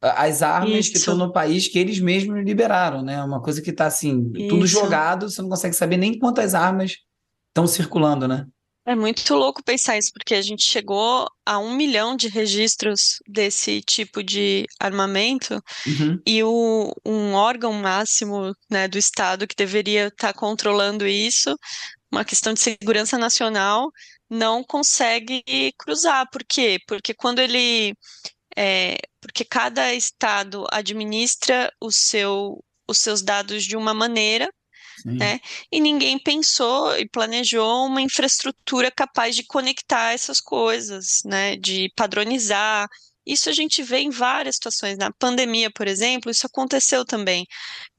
as 0.01 0.41
armas 0.41 0.71
Isso. 0.71 0.91
que 0.91 0.97
estão 0.97 1.15
no 1.15 1.31
país 1.31 1.67
que 1.67 1.77
eles 1.77 1.99
mesmos 1.99 2.43
liberaram, 2.43 3.03
né? 3.03 3.23
Uma 3.23 3.39
coisa 3.39 3.61
que 3.61 3.69
está 3.69 3.85
assim, 3.85 4.31
Isso. 4.35 4.47
tudo 4.47 4.65
jogado, 4.65 5.29
você 5.29 5.39
não 5.39 5.49
consegue 5.49 5.75
saber 5.75 5.97
nem 5.97 6.17
quantas 6.17 6.55
armas 6.55 6.97
estão 7.49 7.67
circulando, 7.67 8.27
né? 8.27 8.47
É 8.85 8.95
muito 8.95 9.33
louco 9.33 9.63
pensar 9.63 9.97
isso, 9.97 10.11
porque 10.13 10.35
a 10.35 10.41
gente 10.41 10.63
chegou 10.63 11.27
a 11.43 11.57
um 11.57 11.75
milhão 11.75 12.15
de 12.15 12.27
registros 12.27 13.17
desse 13.27 13.81
tipo 13.81 14.21
de 14.21 14.67
armamento 14.79 15.55
uhum. 15.87 16.21
e 16.25 16.43
o, 16.43 16.93
um 17.03 17.33
órgão 17.33 17.73
máximo 17.73 18.53
né, 18.69 18.87
do 18.87 18.99
Estado 18.99 19.47
que 19.47 19.55
deveria 19.55 20.07
estar 20.07 20.33
tá 20.33 20.39
controlando 20.39 21.07
isso, 21.07 21.57
uma 22.11 22.23
questão 22.23 22.53
de 22.53 22.59
segurança 22.59 23.17
nacional, 23.17 23.89
não 24.29 24.63
consegue 24.63 25.43
cruzar. 25.79 26.29
Por 26.31 26.43
quê? 26.47 26.79
Porque 26.87 27.13
quando 27.13 27.39
ele 27.39 27.93
é, 28.55 28.97
porque 29.19 29.43
cada 29.43 29.93
estado 29.93 30.65
administra 30.71 31.71
o 31.81 31.91
seu, 31.91 32.63
os 32.87 32.99
seus 32.99 33.21
dados 33.21 33.63
de 33.63 33.75
uma 33.75 33.93
maneira, 33.93 34.49
né? 35.03 35.39
E 35.71 35.79
ninguém 35.79 36.17
pensou 36.19 36.97
e 36.97 37.07
planejou 37.09 37.85
uma 37.85 38.01
infraestrutura 38.01 38.91
capaz 38.91 39.35
de 39.35 39.43
conectar 39.45 40.13
essas 40.13 40.39
coisas, 40.39 41.21
né? 41.25 41.55
De 41.55 41.91
padronizar, 41.95 42.87
isso 43.25 43.49
a 43.49 43.53
gente 43.53 43.81
vê 43.81 43.99
em 43.99 44.11
várias 44.11 44.55
situações. 44.55 44.97
Na 44.97 45.11
pandemia, 45.11 45.71
por 45.71 45.87
exemplo, 45.87 46.29
isso 46.29 46.45
aconteceu 46.45 47.03
também. 47.03 47.45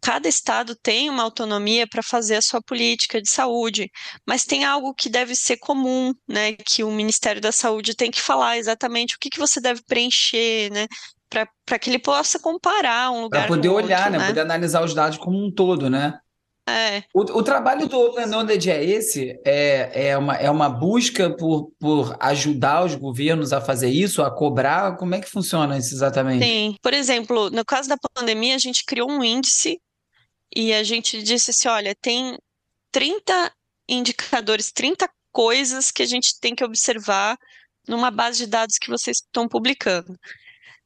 Cada 0.00 0.29
estado 0.29 0.76
tem 0.76 1.11
uma 1.11 1.25
autonomia 1.25 1.87
para 1.87 2.03
fazer 2.03 2.37
a 2.37 2.43
sua 2.43 2.62
política 2.62 3.21
de 3.21 3.29
saúde, 3.29 3.91
mas 4.25 4.45
tem 4.45 4.65
algo 4.65 4.95
que 4.95 5.09
deve 5.09 5.35
ser 5.35 5.57
comum, 5.57 6.15
né? 6.29 6.53
Que 6.53 6.85
o 6.85 6.93
Ministério 6.93 7.41
da 7.41 7.50
Saúde 7.50 7.97
tem 7.97 8.11
que 8.11 8.23
falar 8.23 8.57
exatamente 8.57 9.17
o 9.17 9.19
que, 9.19 9.29
que 9.29 9.38
você 9.38 9.61
deve 9.61 9.83
preencher, 9.83 10.71
né? 10.71 10.87
Para 11.29 11.79
que 11.79 11.91
ele 11.91 11.99
possa 11.99 12.38
comparar 12.38 13.11
um 13.11 13.23
lugar. 13.23 13.41
Para 13.41 13.49
poder 13.49 13.69
olhar, 13.69 14.05
outro, 14.05 14.12
né? 14.12 14.19
né? 14.19 14.26
Poder 14.29 14.41
analisar 14.43 14.85
os 14.85 14.95
dados 14.95 15.19
como 15.19 15.45
um 15.45 15.50
todo, 15.50 15.91
né? 15.91 16.21
É. 16.69 17.05
O, 17.15 17.21
o, 17.21 17.43
trabalho 17.45 17.87
do 17.87 17.97
Open 17.99 18.27
Knowledge 18.27 18.71
é 18.71 18.85
esse? 18.85 19.41
É, 19.45 20.09
é, 20.09 20.19
uma, 20.19 20.35
é 20.35 20.51
uma 20.51 20.69
busca 20.69 21.31
por, 21.31 21.71
por 21.79 22.17
ajudar 22.19 22.85
os 22.85 22.97
governos 22.97 23.53
a 23.53 23.61
fazer 23.61 23.89
isso, 23.89 24.21
a 24.21 24.31
cobrar? 24.31 24.97
Como 24.97 25.15
é 25.15 25.21
que 25.21 25.31
funciona 25.31 25.79
isso 25.79 25.95
exatamente? 25.95 26.45
Sim. 26.45 26.77
Por 26.83 26.93
exemplo, 26.93 27.51
no 27.51 27.65
caso 27.65 27.89
da 27.89 27.97
pandemia, 27.97 28.57
a 28.57 28.59
gente 28.59 28.85
criou 28.85 29.09
um 29.09 29.23
índice 29.23 29.81
e 30.55 30.73
a 30.73 30.83
gente 30.83 31.23
disse 31.23 31.53
assim: 31.53 31.69
olha, 31.69 31.95
tem 31.95 32.37
30 32.91 33.53
indicadores, 33.89 34.73
30 34.73 35.09
coisas 35.33 35.93
que 35.93 36.03
a 36.03 36.07
gente 36.07 36.41
tem 36.41 36.55
que 36.55 36.65
observar 36.65 37.39
numa 37.87 38.11
base 38.11 38.39
de 38.39 38.47
dados 38.47 38.79
que 38.79 38.91
vocês 38.91 39.19
estão 39.19 39.47
publicando. 39.47 40.19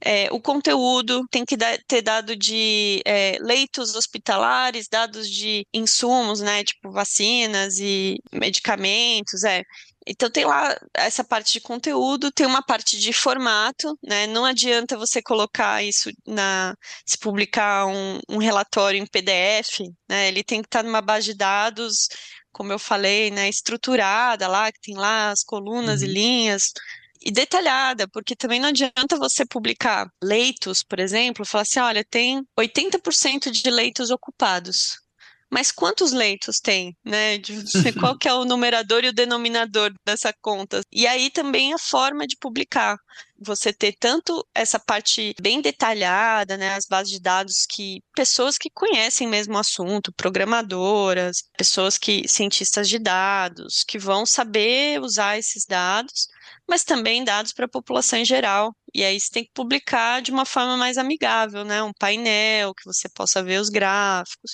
É, 0.03 0.29
o 0.33 0.41
conteúdo 0.41 1.27
tem 1.31 1.45
que 1.45 1.57
dar, 1.57 1.79
ter 1.87 2.03
dado 2.03 2.35
de 2.35 3.03
é, 3.05 3.37
leitos 3.41 3.95
hospitalares, 3.95 4.89
dados 4.89 5.29
de 5.29 5.67
insumos, 5.75 6.41
né, 6.41 6.65
tipo 6.65 6.91
vacinas 6.91 7.79
e 7.79 8.17
medicamentos, 8.33 9.45
é. 9.45 9.63
Então 10.07 10.31
tem 10.31 10.45
lá 10.47 10.77
essa 10.95 11.23
parte 11.23 11.53
de 11.53 11.61
conteúdo, 11.61 12.33
tem 12.33 12.47
uma 12.47 12.63
parte 12.63 12.99
de 12.99 13.13
formato, 13.13 13.99
né? 14.03 14.27
Não 14.27 14.45
adianta 14.47 14.97
você 14.97 15.21
colocar 15.23 15.85
isso 15.85 16.11
na 16.27 16.75
se 17.05 17.19
publicar 17.19 17.87
um, 17.87 18.19
um 18.29 18.39
relatório 18.39 18.99
em 18.99 19.07
PDF, 19.07 19.81
né? 20.09 20.29
Ele 20.29 20.43
tem 20.43 20.63
que 20.63 20.69
estar 20.69 20.83
numa 20.83 21.03
base 21.03 21.27
de 21.27 21.35
dados, 21.35 22.09
como 22.51 22.73
eu 22.73 22.79
falei, 22.79 23.31
né? 23.31 23.49
Estruturada 23.49 24.49
lá, 24.49 24.73
que 24.73 24.81
tem 24.81 24.97
lá 24.97 25.31
as 25.31 25.45
colunas 25.45 26.01
uhum. 26.01 26.09
e 26.09 26.13
linhas 26.13 26.73
e 27.23 27.31
detalhada, 27.31 28.09
porque 28.09 28.35
também 28.35 28.61
não 28.61 28.69
adianta 28.69 29.19
você 29.19 29.45
publicar 29.45 30.11
leitos, 30.23 30.83
por 30.83 30.99
exemplo, 30.99 31.45
falar 31.45 31.63
assim, 31.63 31.81
olha, 31.81 32.05
tem 32.05 32.43
80% 32.59 33.51
de 33.51 33.71
leitos 33.71 34.11
ocupados. 34.11 34.99
Mas 35.53 35.73
quantos 35.73 36.13
leitos 36.13 36.61
tem, 36.61 36.97
né? 37.05 37.37
De, 37.37 37.53
qual 37.99 38.17
que 38.17 38.29
é 38.29 38.33
o 38.33 38.45
numerador 38.45 39.03
e 39.05 39.09
o 39.09 39.13
denominador 39.13 39.93
dessa 40.07 40.33
conta? 40.41 40.81
E 40.93 41.09
aí 41.09 41.29
também 41.29 41.75
a 41.75 41.79
forma 41.79 42.25
de 42.25 42.37
publicar. 42.37 42.97
Você 43.43 43.73
ter 43.73 43.97
tanto 43.99 44.47
essa 44.55 44.79
parte 44.79 45.35
bem 45.41 45.61
detalhada, 45.61 46.57
né? 46.57 46.75
As 46.75 46.87
bases 46.87 47.11
de 47.13 47.21
dados 47.21 47.67
que 47.69 48.01
pessoas 48.15 48.57
que 48.57 48.71
conhecem 48.71 49.27
mesmo 49.27 49.55
o 49.55 49.59
assunto, 49.59 50.13
programadoras, 50.13 51.43
pessoas 51.59 51.99
que 51.99 52.29
cientistas 52.29 52.89
de 52.89 53.01
dados, 53.01 53.83
que 53.83 53.99
vão 53.99 54.25
saber 54.25 55.01
usar 55.01 55.37
esses 55.37 55.65
dados 55.67 56.29
mas 56.71 56.85
também 56.85 57.25
dados 57.25 57.53
para 57.53 57.65
a 57.65 57.69
população 57.69 58.21
em 58.21 58.25
geral. 58.25 58.73
E 58.95 59.05
aí 59.05 59.19
você 59.19 59.29
tem 59.29 59.45
que 59.45 59.51
publicar 59.53 60.23
de 60.23 60.31
uma 60.31 60.45
forma 60.47 60.77
mais 60.77 60.97
amigável, 60.97 61.65
né? 61.65 61.83
Um 61.83 61.93
painel 61.93 62.73
que 62.75 62.85
você 62.85 63.09
possa 63.09 63.43
ver 63.43 63.61
os 63.61 63.69
gráficos. 63.69 64.53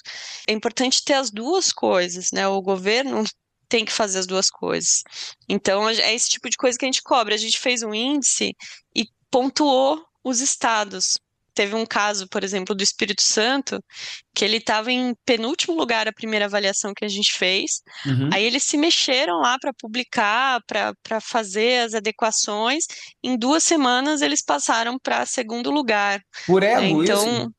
É 0.49 0.53
importante 0.53 1.05
ter 1.05 1.13
as 1.13 1.31
duas 1.31 1.71
coisas, 1.73 2.29
né? 2.33 2.49
O 2.49 2.63
governo 2.63 3.23
tem 3.69 3.85
que 3.85 3.93
fazer 3.93 4.21
as 4.21 4.27
duas 4.27 4.49
coisas. 4.49 5.03
Então, 5.47 5.87
é 5.91 6.15
esse 6.15 6.31
tipo 6.31 6.49
de 6.49 6.57
coisa 6.57 6.79
que 6.79 6.87
a 6.87 6.89
gente 6.89 7.03
cobra. 7.03 7.35
A 7.35 7.39
gente 7.39 7.59
fez 7.59 7.83
um 7.83 7.93
índice 7.93 8.57
e 8.95 9.05
pontuou 9.31 10.03
os 10.25 10.41
estados 10.41 11.19
teve 11.57 11.75
um 11.75 11.87
caso, 11.87 12.29
por 12.29 12.45
exemplo, 12.45 12.75
do 12.75 12.83
Espírito 12.83 13.23
Santo, 13.23 13.83
que 14.35 14.45
ele 14.45 14.59
estava 14.59 14.93
em 14.93 15.15
penúltimo 15.25 15.75
lugar 15.75 16.07
a 16.07 16.13
primeira 16.13 16.45
avaliação 16.45 16.93
que 16.95 17.05
a 17.05 17.09
gente 17.09 17.33
fez. 17.33 17.81
Uhum. 18.05 18.29
Aí 18.33 18.45
eles 18.45 18.63
se 18.63 18.77
mexeram 18.77 19.41
lá 19.41 19.59
para 19.59 19.73
publicar, 19.73 20.61
para 20.67 21.21
fazer 21.21 21.81
as 21.81 21.95
adequações. 21.95 22.85
Em 23.25 23.37
duas 23.37 23.65
semanas 23.65 24.21
eles 24.21 24.45
passaram 24.45 24.99
para 25.03 25.25
segundo 25.25 25.71
lugar. 25.71 26.21
Por 26.47 26.63
ego, 26.63 27.03
então, 27.03 27.27
isso? 27.27 27.53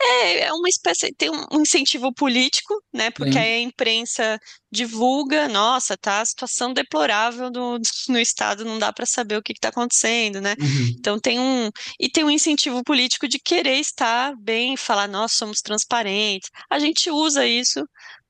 É, 0.00 0.40
é 0.40 0.52
uma 0.52 0.68
espécie, 0.68 1.12
tem 1.14 1.30
um 1.30 1.60
incentivo 1.60 2.12
político, 2.12 2.74
né? 2.92 3.10
Porque 3.10 3.32
Sim. 3.32 3.38
aí 3.38 3.52
a 3.54 3.60
imprensa 3.60 4.38
divulga, 4.70 5.48
nossa, 5.48 5.96
tá 5.96 6.20
a 6.20 6.24
situação 6.24 6.72
deplorável 6.72 7.50
no, 7.50 7.78
no 8.08 8.18
estado, 8.18 8.64
não 8.64 8.78
dá 8.78 8.92
para 8.92 9.06
saber 9.06 9.36
o 9.36 9.42
que 9.42 9.52
está 9.52 9.68
acontecendo, 9.68 10.40
né? 10.40 10.54
Uhum. 10.60 10.94
Então 10.98 11.18
tem 11.18 11.38
um 11.40 11.70
e 11.98 12.08
tem 12.08 12.24
um 12.24 12.30
incentivo 12.30 12.82
político 12.84 13.26
de 13.26 13.38
querer 13.38 13.78
estar 13.78 14.34
bem, 14.36 14.76
falar, 14.76 15.08
nós 15.08 15.32
somos 15.32 15.60
transparentes. 15.60 16.50
A 16.70 16.78
gente 16.78 17.10
usa 17.10 17.46
isso 17.46 17.84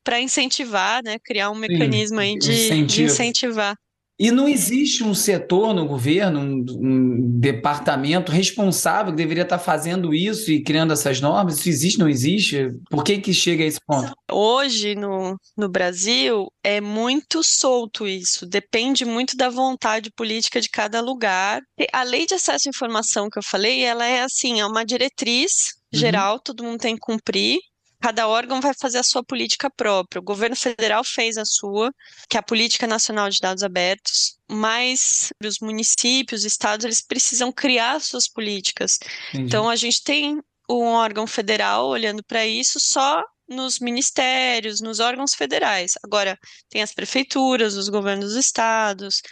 para 0.05 0.21
incentivar, 0.21 1.03
né? 1.03 1.19
Criar 1.19 1.51
um 1.51 1.57
mecanismo 1.57 2.19
Sim, 2.19 2.23
aí 2.23 2.39
de, 2.39 2.87
de 2.87 3.03
incentivar. 3.03 3.77
E 4.19 4.31
não 4.31 4.49
existe 4.49 5.05
um 5.05 5.15
setor 5.15 5.75
no 5.75 5.87
governo, 5.87 6.41
um, 6.41 6.65
um, 6.71 7.39
departamento 7.39 8.33
responsável 8.33 9.13
que 9.13 9.19
deveria 9.19 9.43
estar 9.43 9.59
fazendo 9.59 10.15
isso 10.15 10.51
e 10.51 10.63
criando 10.63 10.93
essas 10.93 11.21
normas? 11.21 11.59
Isso 11.59 11.69
existe, 11.69 11.99
não 11.99 12.09
existe? 12.09 12.71
Por 12.89 13.05
que 13.05 13.19
que 13.19 13.35
chega 13.35 13.63
a 13.63 13.67
esse 13.67 13.81
ponto? 13.87 14.11
Hoje, 14.33 14.95
no, 14.95 15.37
no 15.57 15.69
Brasil, 15.69 16.49
é 16.65 16.81
muito 16.81 17.43
solto 17.43 18.09
isso. 18.09 18.47
Depende 18.47 19.05
muito 19.05 19.37
da 19.37 19.51
vontade 19.51 20.11
política 20.11 20.63
de 20.63 20.71
cada 20.71 21.03
lugar. 21.03 21.61
A 21.93 22.03
lei 22.03 22.27
de 22.27 22.35
acesso 22.35 22.69
à 22.69 22.71
informação 22.71 23.29
que 23.29 23.39
eu 23.39 23.43
falei, 23.43 23.83
ela 23.83 24.07
é 24.07 24.23
assim, 24.23 24.61
é 24.61 24.67
uma 24.67 24.85
diretriz 24.85 25.75
uhum. 25.93 26.01
geral, 26.01 26.35
uhum. 26.35 26.41
todo 26.43 26.65
mundo 26.65 26.79
tem 26.79 26.95
que 26.95 27.01
cumprir. 27.01 27.59
Cada 28.01 28.29
órgão 28.29 28.61
vai 28.61 28.73
fazer 28.75 28.99
a 28.99 29.03
sua 29.03 29.25
política 29.25 29.71
própria. 29.71 30.21
O 30.21 30.25
governo 30.25 30.57
federal 30.57 31.03
fez 31.03 31.37
a 31.37 31.45
sua, 31.45 31.93
que 32.29 32.37
é 32.37 32.41
a 32.41 32.43
Política 32.43 32.87
Nacional 32.87 33.29
de 33.31 33.41
Dados 33.41 33.63
Abertos, 33.63 34.39
mas 34.51 35.33
os 35.45 35.59
municípios, 35.61 36.45
estados, 36.45 36.85
eles 36.85 37.01
precisam 37.01 37.51
criar 37.51 38.01
suas 38.01 38.29
políticas. 38.29 38.99
Entendi. 39.31 39.47
Então, 39.47 39.69
a 39.69 39.77
gente 39.77 40.03
tem 40.03 40.41
um 40.69 40.85
órgão 40.85 41.27
federal 41.27 41.89
olhando 41.89 42.23
para 42.25 42.47
isso 42.47 42.79
só 42.81 43.23
nos 43.49 43.79
ministérios, 43.79 44.81
nos 44.81 44.99
órgãos 44.99 45.35
federais. 45.35 45.93
Agora, 46.03 46.39
tem 46.69 46.83
as 46.83 46.93
prefeituras, 46.93 47.77
os 47.77 47.89
governos 47.89 48.27
dos 48.27 48.37
estados, 48.37 49.23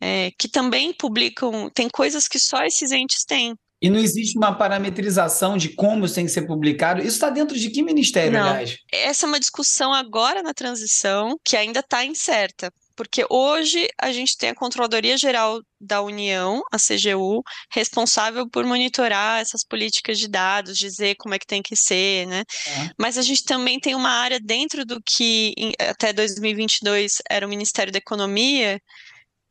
é, 0.00 0.30
que 0.38 0.48
também 0.48 0.92
publicam, 0.92 1.68
tem 1.70 1.88
coisas 1.88 2.28
que 2.28 2.38
só 2.38 2.62
esses 2.64 2.92
entes 2.92 3.24
têm. 3.24 3.56
E 3.84 3.90
não 3.90 4.00
existe 4.00 4.38
uma 4.38 4.56
parametrização 4.56 5.58
de 5.58 5.68
como 5.68 6.06
isso 6.06 6.14
tem 6.14 6.24
que 6.24 6.32
ser 6.32 6.46
publicado. 6.46 7.02
Isso 7.02 7.10
está 7.10 7.28
dentro 7.28 7.54
de 7.54 7.68
que 7.68 7.82
ministério, 7.82 8.32
não. 8.32 8.40
aliás? 8.40 8.78
Essa 8.90 9.26
é 9.26 9.28
uma 9.28 9.38
discussão 9.38 9.92
agora 9.92 10.42
na 10.42 10.54
transição 10.54 11.38
que 11.44 11.54
ainda 11.54 11.80
está 11.80 12.02
incerta. 12.02 12.72
Porque 12.96 13.26
hoje 13.28 13.86
a 14.00 14.10
gente 14.10 14.38
tem 14.38 14.48
a 14.48 14.54
Controladoria 14.54 15.18
Geral 15.18 15.60
da 15.78 16.00
União, 16.00 16.62
a 16.72 16.78
CGU, 16.78 17.42
responsável 17.70 18.48
por 18.48 18.64
monitorar 18.64 19.42
essas 19.42 19.62
políticas 19.62 20.18
de 20.18 20.28
dados, 20.28 20.78
dizer 20.78 21.16
como 21.16 21.34
é 21.34 21.38
que 21.38 21.46
tem 21.46 21.60
que 21.60 21.76
ser, 21.76 22.26
né? 22.26 22.40
É. 22.40 22.90
Mas 22.98 23.18
a 23.18 23.22
gente 23.22 23.44
também 23.44 23.78
tem 23.78 23.94
uma 23.94 24.12
área 24.12 24.40
dentro 24.40 24.86
do 24.86 24.98
que 25.04 25.52
até 25.78 26.10
2022 26.10 27.18
era 27.28 27.44
o 27.44 27.50
Ministério 27.50 27.92
da 27.92 27.98
Economia, 27.98 28.80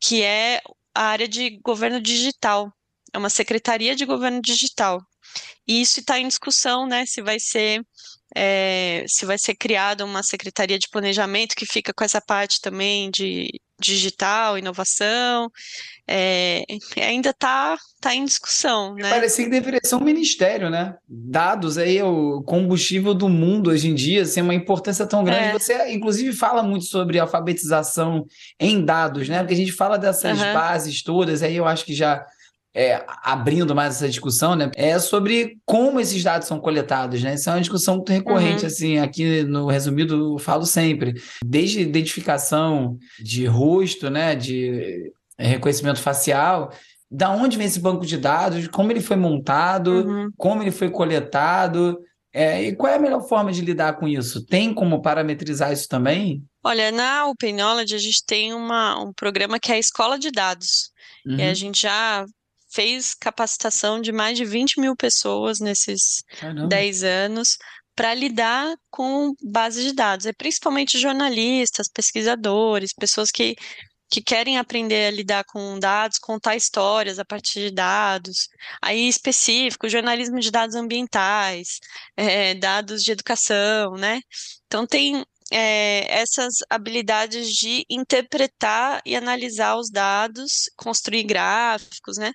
que 0.01 0.23
é 0.23 0.59
a 0.95 1.03
área 1.03 1.27
de 1.27 1.59
governo 1.63 2.01
digital 2.01 2.73
é 3.13 3.17
uma 3.17 3.29
secretaria 3.29 3.95
de 3.95 4.05
governo 4.05 4.41
digital. 4.41 5.01
E 5.67 5.81
isso 5.81 5.99
está 5.99 6.19
em 6.19 6.27
discussão, 6.27 6.85
né? 6.87 7.05
Se 7.05 7.21
vai 7.21 7.39
ser 7.39 7.81
é, 8.35 9.05
se 9.07 9.25
vai 9.25 9.37
ser 9.37 9.55
criada 9.55 10.03
uma 10.03 10.23
secretaria 10.23 10.79
de 10.79 10.89
planejamento 10.89 11.55
que 11.55 11.65
fica 11.65 11.93
com 11.93 12.03
essa 12.03 12.19
parte 12.19 12.59
também 12.59 13.11
de 13.11 13.47
digital, 13.79 14.57
inovação, 14.57 15.51
é, 16.07 16.63
ainda 16.97 17.31
está 17.31 17.77
tá 17.99 18.15
em 18.15 18.23
discussão, 18.23 18.95
né? 18.95 19.09
Parecia 19.09 19.43
que 19.43 19.51
deveria 19.51 19.79
ser 19.83 19.95
um 19.95 20.03
ministério, 20.03 20.69
né? 20.69 20.95
Dados 21.07 21.77
aí 21.77 21.97
é 21.97 22.03
o 22.03 22.41
combustível 22.43 23.13
do 23.13 23.27
mundo 23.27 23.71
hoje 23.71 23.89
em 23.89 23.95
dia, 23.95 24.25
sem 24.25 24.41
assim, 24.41 24.41
uma 24.41 24.53
importância 24.53 25.05
tão 25.05 25.23
grande. 25.23 25.49
É. 25.49 25.53
Você, 25.53 25.91
inclusive, 25.91 26.33
fala 26.33 26.63
muito 26.63 26.85
sobre 26.85 27.19
alfabetização 27.19 28.25
em 28.59 28.83
dados, 28.83 29.27
né? 29.27 29.39
Porque 29.39 29.53
a 29.53 29.57
gente 29.57 29.71
fala 29.71 29.97
dessas 29.97 30.39
uhum. 30.39 30.53
bases 30.53 31.03
todas, 31.03 31.43
aí 31.43 31.55
eu 31.55 31.67
acho 31.67 31.83
que 31.85 31.93
já 31.93 32.25
é, 32.75 33.05
abrindo 33.21 33.75
mais 33.75 33.95
essa 33.95 34.09
discussão, 34.09 34.55
né, 34.55 34.71
é 34.75 34.97
sobre 34.97 35.57
como 35.65 35.99
esses 35.99 36.23
dados 36.23 36.47
são 36.47 36.59
coletados, 36.59 37.21
né? 37.21 37.35
Isso 37.35 37.49
é 37.49 37.53
uma 37.53 37.61
discussão 37.61 37.95
muito 37.97 38.11
recorrente, 38.11 38.61
uhum. 38.61 38.67
assim, 38.67 38.97
aqui 38.97 39.43
no 39.43 39.67
resumido 39.67 40.33
eu 40.33 40.39
falo 40.39 40.65
sempre, 40.65 41.13
desde 41.45 41.81
identificação 41.81 42.97
de 43.19 43.45
rosto, 43.45 44.09
né, 44.09 44.35
de 44.35 45.11
reconhecimento 45.37 45.99
facial, 45.99 46.71
da 47.09 47.29
onde 47.29 47.57
vem 47.57 47.67
esse 47.67 47.79
banco 47.79 48.05
de 48.05 48.17
dados, 48.17 48.67
como 48.67 48.91
ele 48.91 49.01
foi 49.01 49.17
montado, 49.17 49.91
uhum. 49.91 50.29
como 50.35 50.63
ele 50.63 50.71
foi 50.71 50.89
coletado, 50.89 51.99
é, 52.33 52.63
e 52.63 52.75
qual 52.75 52.91
é 52.91 52.95
a 52.95 52.99
melhor 52.99 53.21
forma 53.27 53.51
de 53.51 53.61
lidar 53.61 53.93
com 53.93 54.07
isso? 54.07 54.43
Tem 54.43 54.73
como 54.73 55.03
parametrizar 55.03 55.71
isso 55.71 55.87
também? 55.87 56.43
Olha, 56.63 56.91
na 56.91 57.27
Open 57.27 57.53
Knowledge 57.53 57.93
a 57.93 57.99
gente 57.99 58.25
tem 58.25 58.51
uma, 58.53 58.99
um 58.99 59.13
programa 59.13 59.59
que 59.59 59.71
é 59.71 59.75
a 59.75 59.79
Escola 59.79 60.17
de 60.17 60.31
Dados. 60.31 60.91
Uhum. 61.23 61.37
E 61.37 61.43
a 61.43 61.53
gente 61.53 61.83
já 61.83 62.25
fez 62.73 63.13
capacitação 63.13 64.01
de 64.01 64.11
mais 64.11 64.37
de 64.37 64.45
20 64.45 64.79
mil 64.79 64.95
pessoas 64.95 65.59
nesses 65.59 66.23
Caramba. 66.39 66.67
10 66.67 67.03
anos 67.03 67.57
para 67.95 68.13
lidar 68.13 68.75
com 68.89 69.33
base 69.41 69.83
de 69.83 69.93
dados. 69.93 70.25
É 70.25 70.33
principalmente 70.33 70.99
jornalistas, 70.99 71.87
pesquisadores, 71.87 72.91
pessoas 72.91 73.29
que, 73.29 73.55
que 74.09 74.21
querem 74.21 74.57
aprender 74.57 75.07
a 75.07 75.11
lidar 75.11 75.43
com 75.45 75.77
dados, 75.77 76.17
contar 76.17 76.55
histórias 76.55 77.19
a 77.19 77.25
partir 77.25 77.69
de 77.69 77.71
dados. 77.71 78.47
Aí, 78.81 79.07
específico, 79.07 79.87
jornalismo 79.87 80.39
de 80.39 80.49
dados 80.49 80.75
ambientais, 80.75 81.79
é, 82.17 82.55
dados 82.55 83.03
de 83.03 83.11
educação, 83.11 83.95
né? 83.95 84.19
Então, 84.65 84.87
tem 84.87 85.23
é, 85.53 86.05
essas 86.11 86.55
habilidades 86.67 87.53
de 87.53 87.85
interpretar 87.87 89.01
e 89.05 89.15
analisar 89.15 89.75
os 89.77 89.89
dados, 89.89 90.69
construir 90.75 91.23
gráficos, 91.23 92.17
né? 92.17 92.33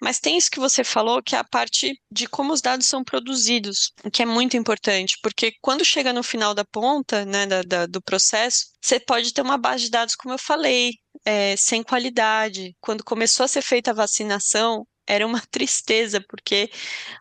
Mas 0.00 0.20
tem 0.20 0.36
isso 0.38 0.50
que 0.50 0.60
você 0.60 0.84
falou, 0.84 1.22
que 1.22 1.34
é 1.34 1.38
a 1.38 1.44
parte 1.44 2.00
de 2.10 2.28
como 2.28 2.52
os 2.52 2.60
dados 2.60 2.86
são 2.86 3.02
produzidos, 3.02 3.92
que 4.12 4.22
é 4.22 4.26
muito 4.26 4.56
importante, 4.56 5.18
porque 5.22 5.52
quando 5.60 5.84
chega 5.84 6.12
no 6.12 6.22
final 6.22 6.54
da 6.54 6.64
ponta, 6.64 7.24
né, 7.24 7.46
da, 7.46 7.62
da, 7.62 7.86
do 7.86 8.00
processo, 8.00 8.66
você 8.80 9.00
pode 9.00 9.32
ter 9.32 9.42
uma 9.42 9.58
base 9.58 9.84
de 9.84 9.90
dados, 9.90 10.14
como 10.14 10.34
eu 10.34 10.38
falei, 10.38 10.94
é, 11.24 11.56
sem 11.56 11.82
qualidade. 11.82 12.76
Quando 12.80 13.04
começou 13.04 13.44
a 13.44 13.48
ser 13.48 13.62
feita 13.62 13.90
a 13.90 13.94
vacinação, 13.94 14.86
era 15.06 15.26
uma 15.26 15.40
tristeza, 15.50 16.20
porque 16.28 16.70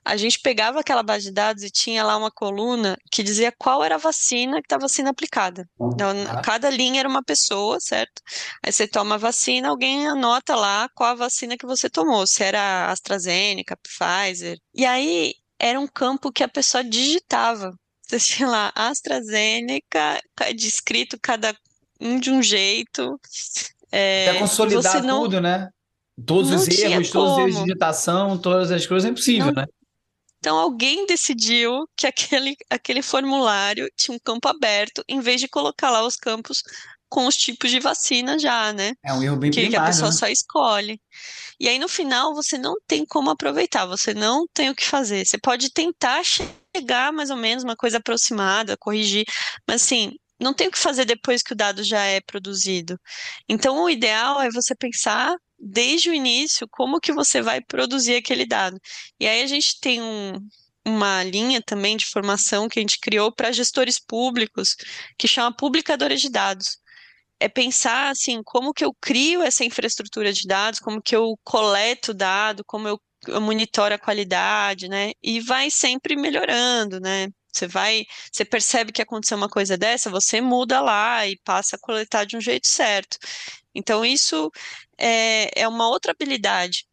a 0.04 0.16
gente 0.18 0.40
pegava 0.40 0.80
aquela 0.80 1.04
base 1.04 1.26
de 1.26 1.32
dados 1.32 1.64
e 1.64 1.70
tinha 1.70 2.04
lá 2.04 2.18
uma 2.18 2.32
coluna 2.32 2.98
que 3.12 3.24
dizia 3.24 3.52
qual 3.58 3.84
era 3.84 3.96
a 3.96 3.98
vacina 3.98 4.62
que 4.62 4.66
estava 4.66 4.88
sendo 4.88 5.10
aplicada. 5.10 5.68
Então, 5.80 6.14
cada 6.44 6.70
linha 6.70 7.00
era 7.00 7.10
uma 7.10 7.24
pessoa, 7.24 7.80
certo? 7.80 8.22
Aí 8.64 8.72
você 8.72 8.88
toma 8.88 9.16
a 9.16 9.18
vacina, 9.18 9.70
alguém 9.70 10.08
anota 10.08 10.56
lá 10.56 10.88
qual 10.96 11.12
a 11.12 11.16
vacina 11.16 11.58
que 11.58 11.66
você 11.66 11.90
tomou, 11.90 12.26
se 12.28 12.44
era 12.44 12.92
AstraZeneca, 12.92 13.78
Pfizer. 13.78 14.58
E 14.74 14.86
aí 14.86 15.34
era 15.60 15.80
um 15.80 15.88
campo 15.88 16.32
que 16.32 16.44
a 16.44 16.48
pessoa 16.48 16.84
digitava. 16.84 17.72
Você 18.12 18.20
tinha 18.20 18.50
lá 18.50 18.74
AstraZeneca, 18.76 20.20
descrito 20.54 21.18
cada 21.22 21.56
um 21.98 22.20
de 22.20 22.30
um 22.30 22.44
jeito. 22.44 23.18
É, 23.90 24.28
Até 24.30 24.40
consolidar 24.40 25.02
não... 25.02 25.22
tudo, 25.22 25.40
né? 25.40 25.70
Todos 26.26 26.52
não 26.52 26.58
os 26.58 26.68
erros, 26.68 27.10
todos 27.10 27.32
os 27.34 27.38
erros 27.40 27.56
de 27.56 27.64
digitação, 27.64 28.38
todas 28.38 28.72
as 28.72 28.86
coisas, 28.86 29.08
é 29.08 29.12
impossível, 29.12 29.48
não. 29.48 29.54
né? 29.54 29.66
Então 30.40 30.58
alguém 30.58 31.06
decidiu 31.06 31.88
que 31.96 32.08
aquele, 32.08 32.56
aquele 32.70 33.02
formulário 33.04 33.88
tinha 33.96 34.16
um 34.16 34.20
campo 34.20 34.48
aberto, 34.48 35.04
em 35.08 35.20
vez 35.20 35.40
de 35.40 35.48
colocar 35.48 35.92
lá 35.92 36.04
os 36.04 36.16
campos 36.16 36.64
com 37.08 37.28
os 37.28 37.36
tipos 37.36 37.70
de 37.70 37.80
vacina 37.80 38.40
já, 38.40 38.72
né? 38.74 38.94
É 39.04 39.14
um 39.14 39.22
erro 39.22 39.36
bem 39.36 39.52
que, 39.52 39.70
que 39.70 39.76
a 39.76 39.86
pessoa 39.86 40.10
né? 40.10 40.16
só 40.16 40.28
escolhe. 40.28 41.00
E 41.60 41.68
aí 41.68 41.78
no 41.78 41.90
final 41.90 42.34
você 42.34 42.58
não 42.58 42.76
tem 42.88 43.06
como 43.06 43.30
aproveitar, 43.30 43.86
você 43.86 44.14
não 44.14 44.48
tem 44.54 44.70
o 44.70 44.76
que 44.76 44.86
fazer. 44.86 45.26
Você 45.26 45.38
pode 45.38 45.72
tentar 45.72 46.24
chegar 46.24 47.12
mais 47.12 47.30
ou 47.30 47.38
menos 47.38 47.64
uma 47.64 47.76
coisa 47.76 47.98
aproximada, 47.98 48.78
corrigir, 48.78 49.26
mas 49.68 49.84
assim, 49.84 50.14
não 50.40 50.54
tem 50.54 50.70
o 50.70 50.72
que 50.72 50.80
fazer 50.80 51.06
depois 51.06 51.44
que 51.44 51.54
o 51.54 51.56
dado 51.56 51.84
já 51.84 52.04
é 52.04 52.20
produzido. 52.22 52.98
Então 53.48 53.84
o 53.84 53.90
ideal 53.90 54.42
é 54.42 54.50
você 54.50 54.74
pensar 54.74 55.36
desde 55.62 56.10
o 56.10 56.14
início 56.14 56.68
como 56.70 57.00
que 57.00 57.14
você 57.14 57.42
vai 57.42 57.62
produzir 57.62 58.16
aquele 58.16 58.46
dado. 58.46 58.80
E 59.20 59.28
aí 59.28 59.44
a 59.44 59.48
gente 59.48 59.80
tem 59.80 60.02
um, 60.02 60.34
uma 60.86 61.24
linha 61.24 61.62
também 61.62 61.96
de 61.96 62.06
formação 62.08 62.68
que 62.68 62.80
a 62.80 62.82
gente 62.82 63.00
criou 63.00 63.32
para 63.32 63.52
gestores 63.52 64.00
públicos, 64.00 64.76
que 65.18 65.28
chama 65.28 65.56
publicadores 65.56 66.22
de 66.22 66.30
dados. 66.30 66.80
É 67.40 67.48
pensar 67.50 68.10
assim, 68.10 68.42
como 68.44 68.74
que 68.74 68.86
eu 68.86 68.94
crio 69.00 69.42
essa 69.44 69.64
infraestrutura 69.66 70.34
de 70.34 70.48
dados, 70.48 70.80
como 70.80 71.02
que 71.02 71.16
eu 71.16 71.38
coleto 71.44 72.14
dado, 72.14 72.64
como 72.66 72.88
eu, 72.88 73.00
eu 73.28 73.42
monitoro 73.42 73.94
a 73.96 74.00
qualidade, 74.00 74.88
né? 74.88 75.12
E 75.24 75.40
vai 75.40 75.72
sempre 75.72 76.16
melhorando, 76.16 77.00
né? 77.00 77.28
Você 77.52 77.68
vai, 77.68 78.06
você 78.32 78.46
percebe 78.46 78.92
que 78.92 79.02
aconteceu 79.02 79.38
uma 79.38 79.50
coisa 79.50 79.78
dessa, 79.78 80.10
você 80.10 80.40
muda 80.40 80.82
lá 80.82 81.28
e 81.28 81.38
passa 81.44 81.76
a 81.76 81.80
coletar 81.80 82.26
de 82.26 82.38
um 82.38 82.42
jeito 82.42 82.68
certo. 82.68 83.18
Então, 83.76 84.06
isso 84.06 84.52
é, 85.02 85.62
é 85.62 85.68
uma 85.68 85.90
outra 85.90 86.12
habilidade. 86.12 86.86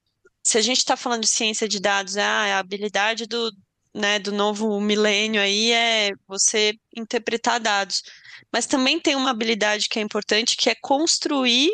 Se 0.43 0.57
a 0.57 0.63
gente 0.63 0.79
está 0.79 0.97
falando 0.97 1.23
de 1.23 1.29
ciência 1.29 1.69
de 1.69 1.79
dados, 1.79 2.17
ah, 2.17 2.57
a 2.57 2.59
habilidade 2.59 3.27
do, 3.27 3.53
né, 3.95 4.19
do 4.19 4.33
novo 4.33 4.81
milênio 4.81 5.41
aí 5.41 5.73
é 5.73 6.13
você 6.27 6.75
interpretar 6.97 7.61
dados. 7.61 8.03
Mas 8.51 8.67
também 8.67 8.99
tem 8.99 9.15
uma 9.15 9.31
habilidade 9.31 9.89
que 9.91 9.99
é 9.99 10.03
importante, 10.03 10.57
que 10.57 10.71
é 10.71 10.75
construir 10.81 11.69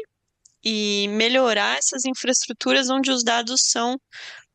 e 0.64 1.06
melhorar 1.10 1.78
essas 1.78 2.04
infraestruturas 2.04 2.90
onde 2.90 3.12
os 3.12 3.22
dados 3.22 3.60
são 3.70 3.96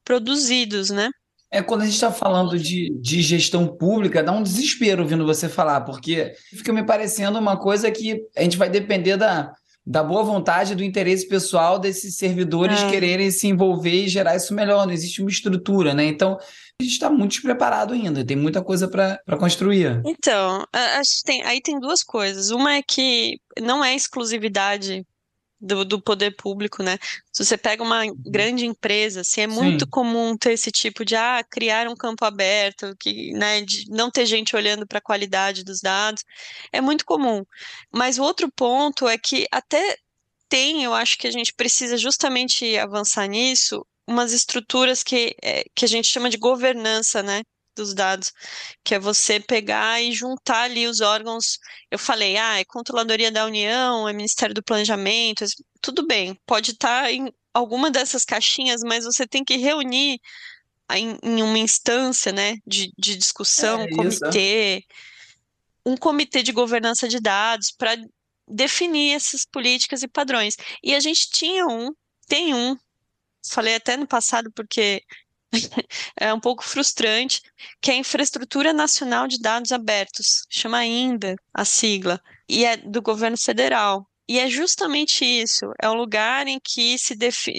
produzidos, 0.04 0.90
né? 0.90 1.10
É 1.52 1.64
quando 1.64 1.82
a 1.82 1.86
gente 1.86 1.96
está 1.96 2.12
falando 2.12 2.60
de, 2.60 2.92
de 3.00 3.22
gestão 3.22 3.66
pública, 3.66 4.22
dá 4.22 4.32
um 4.32 4.44
desespero 4.44 5.04
ouvindo 5.04 5.26
você 5.26 5.48
falar, 5.48 5.82
porque 5.82 6.34
fica 6.50 6.74
me 6.74 6.84
parecendo 6.84 7.40
uma 7.40 7.58
coisa 7.58 7.90
que 7.90 8.22
a 8.36 8.44
gente 8.44 8.58
vai 8.58 8.70
depender 8.70 9.18
da, 9.18 9.52
da 9.90 10.04
boa 10.04 10.22
vontade, 10.22 10.76
do 10.76 10.84
interesse 10.84 11.28
pessoal 11.28 11.80
desses 11.80 12.16
servidores 12.16 12.80
é. 12.80 12.90
quererem 12.92 13.32
se 13.32 13.48
envolver 13.48 14.04
e 14.04 14.08
gerar 14.08 14.36
isso 14.36 14.54
melhor. 14.54 14.86
Não 14.86 14.94
existe 14.94 15.20
uma 15.20 15.32
estrutura, 15.32 15.96
né? 15.96 16.06
Então, 16.06 16.38
a 16.80 16.84
gente 16.84 16.94
está 16.94 17.10
muito 17.10 17.32
despreparado 17.32 17.92
ainda, 17.92 18.24
tem 18.24 18.38
muita 18.38 18.64
coisa 18.64 18.88
para 18.88 19.18
construir. 19.40 20.00
Então, 20.06 20.64
tem, 21.26 21.42
aí 21.42 21.60
tem 21.60 21.80
duas 21.80 22.04
coisas. 22.04 22.52
Uma 22.52 22.76
é 22.76 22.84
que 22.84 23.40
não 23.60 23.84
é 23.84 23.96
exclusividade 23.96 25.04
do, 25.60 25.84
do 25.84 26.02
poder 26.02 26.36
público, 26.36 26.82
né? 26.82 26.98
Se 27.32 27.44
você 27.44 27.58
pega 27.58 27.84
uma 27.84 28.06
uhum. 28.06 28.16
grande 28.18 28.66
empresa, 28.66 29.22
assim, 29.22 29.42
é 29.42 29.48
muito 29.48 29.86
Sim. 29.86 29.90
comum 29.90 30.38
ter 30.38 30.54
esse 30.54 30.72
tipo 30.72 31.04
de 31.04 31.16
ah, 31.16 31.44
criar 31.50 31.88
um 31.88 31.96
campo 31.96 32.24
aberto, 32.26 32.96
que, 33.00 33.32
né, 33.34 33.62
de 33.62 33.86
não 33.90 34.10
ter 34.10 34.26
gente 34.26 34.56
olhando 34.56 34.88
para 34.88 35.00
a 35.00 35.02
qualidade 35.02 35.64
dos 35.64 35.82
dados, 35.82 36.24
é 36.72 36.80
muito 36.80 37.06
comum. 37.06 37.44
Mas 37.92 38.18
o 38.18 38.24
outro 38.24 38.50
ponto 38.52 39.08
é 39.08 39.18
que 39.18 39.46
até 39.52 39.98
tem, 40.48 40.84
eu 40.84 40.94
acho 40.94 41.18
que 41.18 41.28
a 41.28 41.32
gente 41.32 41.54
precisa 41.54 41.98
justamente 41.98 42.78
avançar 42.78 43.28
nisso, 43.28 43.86
umas 44.08 44.34
estruturas 44.34 45.04
que, 45.04 45.36
é, 45.44 45.64
que 45.76 45.86
a 45.86 45.88
gente 45.88 46.08
chama 46.08 46.30
de 46.30 46.38
governança, 46.38 47.22
né? 47.22 47.44
Dos 47.80 47.94
dados, 47.94 48.32
que 48.84 48.94
é 48.94 49.00
você 49.00 49.40
pegar 49.40 50.02
e 50.02 50.12
juntar 50.12 50.64
ali 50.64 50.86
os 50.88 51.02
órgãos. 51.02 51.58
Eu 51.90 51.98
falei, 51.98 52.38
ah, 52.38 52.60
é 52.60 52.66
Controladoria 52.66 53.32
da 53.32 53.46
União, 53.46 54.08
é 54.08 54.14
Ministério 54.14 54.54
do 54.54 54.64
Planejamento, 54.64 55.46
tudo 55.82 56.06
bem, 56.06 56.38
pode 56.46 56.72
estar 56.72 57.04
tá 57.04 57.12
em 57.12 57.34
alguma 57.54 57.90
dessas 57.90 58.26
caixinhas, 58.26 58.82
mas 58.84 59.06
você 59.06 59.26
tem 59.26 59.44
que 59.44 59.58
reunir 59.58 60.20
em, 60.92 61.18
em 61.24 61.42
uma 61.42 61.58
instância, 61.58 62.32
né, 62.32 62.58
de, 62.66 62.92
de 62.98 63.16
discussão, 63.16 63.82
é, 63.82 63.84
um 63.84 63.90
comitê, 63.90 64.84
um 65.86 65.98
comitê 65.98 66.44
de 66.44 66.52
governança 66.52 67.08
de 67.08 67.20
dados 67.20 67.72
para 67.72 67.96
definir 68.48 69.14
essas 69.14 69.46
políticas 69.46 70.04
e 70.04 70.08
padrões. 70.08 70.56
E 70.84 70.96
a 70.96 71.00
gente 71.00 71.30
tinha 71.30 71.68
um, 71.68 71.94
tem 72.28 72.54
um, 72.54 72.78
falei 73.48 73.76
até 73.76 73.96
no 73.96 74.08
passado 74.08 74.52
porque 74.54 75.04
é 76.20 76.34
um 76.34 76.40
pouco 76.40 76.64
frustrante, 76.64 77.42
que 77.82 77.92
é 77.92 77.94
a 77.96 77.98
Infraestrutura 77.98 78.74
Nacional 78.74 79.28
de 79.28 79.40
Dados 79.40 79.72
Abertos, 79.72 80.46
chama 80.50 80.78
ainda 80.78 81.36
a 81.54 81.66
sigla, 81.66 82.22
e 82.48 82.66
é 82.66 82.78
do 82.78 83.02
governo 83.02 83.38
federal. 83.38 84.06
E 84.28 84.38
é 84.38 84.48
justamente 84.48 85.26
isso, 85.26 85.72
é 85.82 85.90
um 85.90 85.96
lugar 85.96 86.48
em 86.48 86.60
que 86.64 87.00
se 87.00 87.18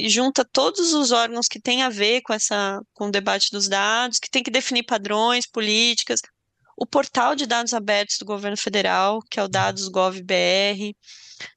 junta 0.09 0.45
todos 0.45 0.93
os 0.93 1.11
órgãos 1.11 1.49
que 1.49 1.61
têm 1.61 1.83
a 1.83 1.89
ver 1.89 2.21
com 2.23 2.33
essa 2.33 2.81
com 2.95 3.09
o 3.09 3.11
debate 3.11 3.51
dos 3.51 3.69
dados, 3.69 4.21
que 4.21 4.31
tem 4.31 4.43
que 4.43 4.53
definir 4.53 4.85
padrões, 4.85 5.49
políticas, 5.49 6.21
o 6.77 6.87
portal 6.87 7.35
de 7.35 7.45
dados 7.45 7.75
abertos 7.75 8.19
do 8.19 8.25
governo 8.25 8.57
federal, 8.57 9.21
que 9.29 9.39
é 9.39 9.43
o 9.43 9.49
Dados.gov.br, 9.49 10.95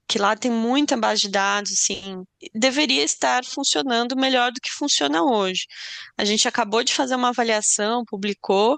que 0.08 0.20
lá 0.20 0.36
tem 0.36 0.52
muita 0.52 0.96
base 0.98 1.22
de 1.22 1.30
dados, 1.30 1.72
assim, 1.72 2.24
deveria 2.54 3.04
estar 3.04 3.44
funcionando 3.44 4.16
melhor 4.16 4.52
do 4.52 4.62
que 4.62 4.72
funciona 4.72 5.24
hoje. 5.24 5.66
A 6.18 6.26
gente 6.26 6.48
acabou 6.48 6.84
de 6.84 6.94
fazer 6.94 7.16
uma 7.16 7.30
avaliação, 7.30 8.04
publicou, 8.06 8.78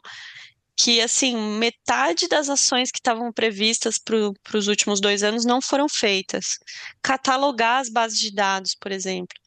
que, 0.78 1.02
assim, 1.02 1.36
metade 1.58 2.28
das 2.28 2.50
ações 2.50 2.91
que 2.91 3.00
estavam 3.00 3.32
previstas 3.32 3.98
para 3.98 4.58
os 4.58 4.68
últimos 4.68 5.00
dois 5.00 5.24
anos 5.24 5.46
não 5.46 5.62
foram 5.62 5.88
feitas. 5.89 6.58
Catalogar 7.02 7.82
as 7.82 7.89
bases 7.89 8.20
de 8.20 8.34
dados, 8.34 8.76
por 8.76 8.91
exemplo. 8.91 9.38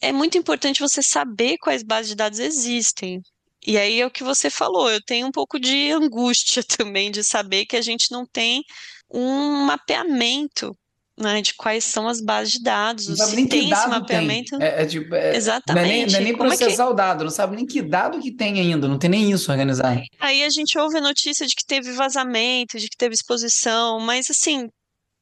É 0.00 0.12
muito 0.12 0.38
importante 0.38 0.80
você 0.80 1.02
saber 1.02 1.58
quais 1.58 1.82
bases 1.82 2.10
de 2.10 2.16
dados 2.16 2.38
existem. 2.38 3.20
E 3.64 3.78
aí 3.78 4.00
é 4.00 4.06
o 4.06 4.10
que 4.10 4.24
você 4.24 4.50
falou, 4.50 4.90
eu 4.90 5.00
tenho 5.00 5.26
um 5.26 5.30
pouco 5.32 5.58
de 5.58 5.90
angústia 5.92 6.62
também 6.64 7.10
de 7.10 7.22
saber 7.22 7.66
que 7.66 7.76
a 7.76 7.82
gente 7.82 8.10
não 8.10 8.26
tem 8.26 8.64
um 9.10 9.64
mapeamento 9.66 10.76
né, 11.22 11.40
de 11.40 11.54
quais 11.54 11.84
são 11.84 12.08
as 12.08 12.20
bases 12.20 12.52
de 12.52 12.62
dados. 12.62 13.08
Não 13.08 13.16
sabe 13.16 13.36
nem 13.36 13.46
que 13.46 13.70
dado 13.70 13.90
mapeamento. 13.90 14.58
Tem. 14.58 14.66
É, 14.66 14.82
é, 14.82 14.86
tipo, 14.86 15.14
é, 15.14 15.36
Exatamente. 15.36 15.84
Não 15.84 15.90
é 15.90 15.96
nem, 15.96 16.06
não 16.06 16.18
é 16.18 16.22
nem 16.22 16.36
processar 16.36 16.82
é 16.82 16.86
que... 16.86 16.92
o 16.92 16.94
dado, 16.94 17.24
não 17.24 17.30
sabe 17.30 17.56
nem 17.56 17.66
que 17.66 17.80
dado 17.80 18.20
que 18.20 18.30
tem 18.30 18.60
ainda, 18.60 18.88
não 18.88 18.98
tem 18.98 19.08
nem 19.08 19.30
isso 19.30 19.50
organizado. 19.50 20.02
Aí 20.20 20.42
a 20.42 20.50
gente 20.50 20.78
ouve 20.78 20.98
a 20.98 21.00
notícia 21.00 21.46
de 21.46 21.54
que 21.54 21.64
teve 21.64 21.92
vazamento, 21.92 22.78
de 22.78 22.88
que 22.88 22.96
teve 22.96 23.14
exposição, 23.14 24.00
mas 24.00 24.28
assim, 24.30 24.68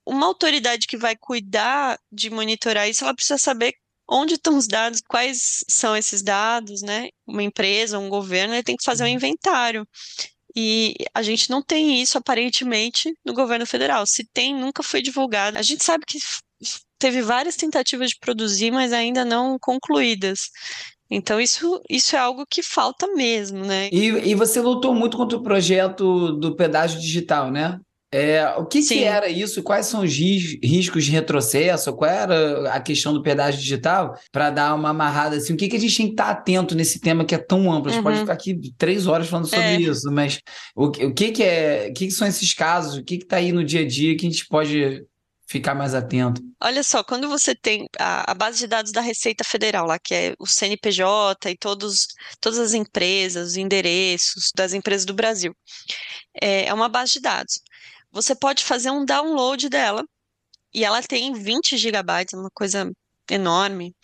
uma 0.06 0.26
autoridade 0.26 0.86
que 0.86 0.96
vai 0.96 1.14
cuidar 1.16 1.98
de 2.10 2.30
monitorar 2.30 2.88
isso, 2.88 3.04
ela 3.04 3.14
precisa 3.14 3.38
saber 3.38 3.74
onde 4.10 4.34
estão 4.34 4.56
os 4.56 4.66
dados, 4.66 5.00
quais 5.08 5.64
são 5.68 5.96
esses 5.96 6.20
dados, 6.20 6.82
né? 6.82 7.08
Uma 7.26 7.44
empresa, 7.44 7.98
um 7.98 8.08
governo, 8.08 8.54
ele 8.54 8.62
tem 8.64 8.76
que 8.76 8.84
fazer 8.84 9.04
um 9.04 9.06
uhum. 9.06 9.12
inventário. 9.12 9.86
E 10.56 10.94
a 11.14 11.22
gente 11.22 11.50
não 11.50 11.62
tem 11.62 12.00
isso, 12.00 12.18
aparentemente, 12.18 13.14
no 13.24 13.32
governo 13.32 13.66
federal. 13.66 14.06
Se 14.06 14.24
tem, 14.32 14.54
nunca 14.54 14.82
foi 14.82 15.00
divulgado. 15.00 15.58
A 15.58 15.62
gente 15.62 15.84
sabe 15.84 16.04
que 16.06 16.18
teve 16.98 17.22
várias 17.22 17.56
tentativas 17.56 18.10
de 18.10 18.18
produzir, 18.20 18.70
mas 18.70 18.92
ainda 18.92 19.24
não 19.24 19.58
concluídas. 19.58 20.50
Então, 21.10 21.40
isso, 21.40 21.80
isso 21.90 22.14
é 22.14 22.18
algo 22.18 22.46
que 22.48 22.62
falta 22.62 23.06
mesmo, 23.08 23.64
né? 23.64 23.88
E, 23.90 24.06
e 24.06 24.34
você 24.34 24.60
lutou 24.60 24.94
muito 24.94 25.16
contra 25.16 25.36
o 25.36 25.42
projeto 25.42 26.32
do 26.32 26.54
pedágio 26.54 27.00
digital, 27.00 27.50
né? 27.50 27.80
É, 28.12 28.44
o 28.56 28.66
que, 28.66 28.82
que, 28.82 29.04
era 29.04 29.28
isso? 29.28 29.62
Quais 29.62 29.86
são 29.86 30.02
os 30.02 30.12
riscos 30.12 31.04
de 31.04 31.12
retrocesso? 31.12 31.92
Qual 31.92 32.10
era 32.10 32.72
a 32.72 32.80
questão 32.80 33.12
do 33.12 33.22
pedágio 33.22 33.60
digital? 33.60 34.18
Para 34.32 34.50
dar 34.50 34.74
uma 34.74 34.90
amarrada 34.90 35.36
assim, 35.36 35.52
o 35.52 35.56
que, 35.56 35.68
que 35.68 35.76
a 35.76 35.80
gente 35.80 35.96
tem 35.96 36.06
que 36.06 36.12
estar 36.14 36.30
atento 36.30 36.74
nesse 36.74 36.98
tema 36.98 37.24
que 37.24 37.36
é 37.36 37.38
tão 37.38 37.72
amplo? 37.72 37.88
A 37.88 37.92
gente 37.92 37.98
uhum. 37.98 38.04
pode 38.04 38.18
ficar 38.18 38.32
aqui 38.32 38.72
três 38.76 39.06
horas 39.06 39.28
falando 39.28 39.46
sobre 39.46 39.64
é. 39.64 39.80
isso, 39.80 40.10
mas 40.10 40.40
o, 40.74 40.86
o 40.86 41.14
que, 41.14 41.30
que 41.30 41.42
é? 41.44 41.86
O 41.88 41.94
que, 41.94 42.06
que 42.06 42.12
são 42.12 42.26
esses 42.26 42.52
casos? 42.52 42.96
O 42.96 43.04
que 43.04 43.14
está 43.14 43.36
aí 43.36 43.52
no 43.52 43.64
dia 43.64 43.82
a 43.82 43.86
dia 43.86 44.16
que 44.16 44.26
a 44.26 44.30
gente 44.30 44.44
pode 44.48 45.04
ficar 45.48 45.76
mais 45.76 45.94
atento? 45.94 46.42
Olha 46.60 46.82
só, 46.82 47.04
quando 47.04 47.28
você 47.28 47.54
tem 47.54 47.86
a, 47.96 48.32
a, 48.32 48.34
base 48.34 48.58
de 48.58 48.66
dados 48.66 48.90
da 48.90 49.00
Receita 49.00 49.44
Federal, 49.44 49.86
lá, 49.86 50.00
que 50.00 50.14
é 50.14 50.34
o 50.38 50.46
CNPJ 50.46 51.50
e 51.50 51.56
todos, 51.56 52.08
todas 52.40 52.58
as 52.58 52.72
empresas, 52.72 53.50
os 53.50 53.56
endereços 53.56 54.50
das 54.54 54.72
empresas 54.72 55.04
do 55.04 55.14
Brasil, 55.14 55.54
é, 56.40 56.66
é 56.66 56.74
uma 56.74 56.88
base 56.88 57.12
de 57.12 57.20
dados 57.20 57.60
você 58.10 58.34
pode 58.34 58.64
fazer 58.64 58.90
um 58.90 59.04
download 59.04 59.68
dela. 59.68 60.04
E 60.72 60.84
ela 60.84 61.02
tem 61.02 61.32
20 61.32 61.76
gigabytes, 61.76 62.34
uma 62.34 62.50
coisa 62.50 62.90
enorme, 63.28 63.94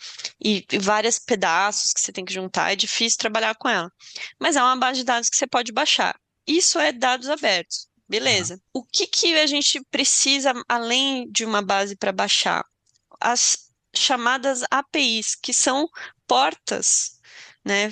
e, 0.43 0.65
e 0.71 0.77
vários 0.77 1.19
pedaços 1.19 1.93
que 1.93 2.01
você 2.01 2.11
tem 2.11 2.25
que 2.25 2.33
juntar, 2.33 2.71
é 2.71 2.75
difícil 2.75 3.19
trabalhar 3.19 3.55
com 3.55 3.69
ela. 3.69 3.91
Mas 4.39 4.55
é 4.55 4.61
uma 4.61 4.75
base 4.75 4.99
de 4.99 5.05
dados 5.05 5.29
que 5.29 5.37
você 5.37 5.47
pode 5.47 5.71
baixar. 5.71 6.17
Isso 6.45 6.79
é 6.79 6.91
dados 6.91 7.29
abertos. 7.29 7.87
Beleza. 8.07 8.55
Uhum. 8.73 8.81
O 8.81 8.83
que, 8.85 9.05
que 9.05 9.37
a 9.37 9.45
gente 9.45 9.81
precisa 9.91 10.53
além 10.67 11.29
de 11.29 11.43
uma 11.43 11.61
base 11.61 11.95
para 11.95 12.11
baixar? 12.11 12.63
As 13.19 13.67
chamadas 13.93 14.63
APIs, 14.71 15.35
que 15.35 15.53
são 15.53 15.89
portas, 16.25 17.19
né, 17.65 17.91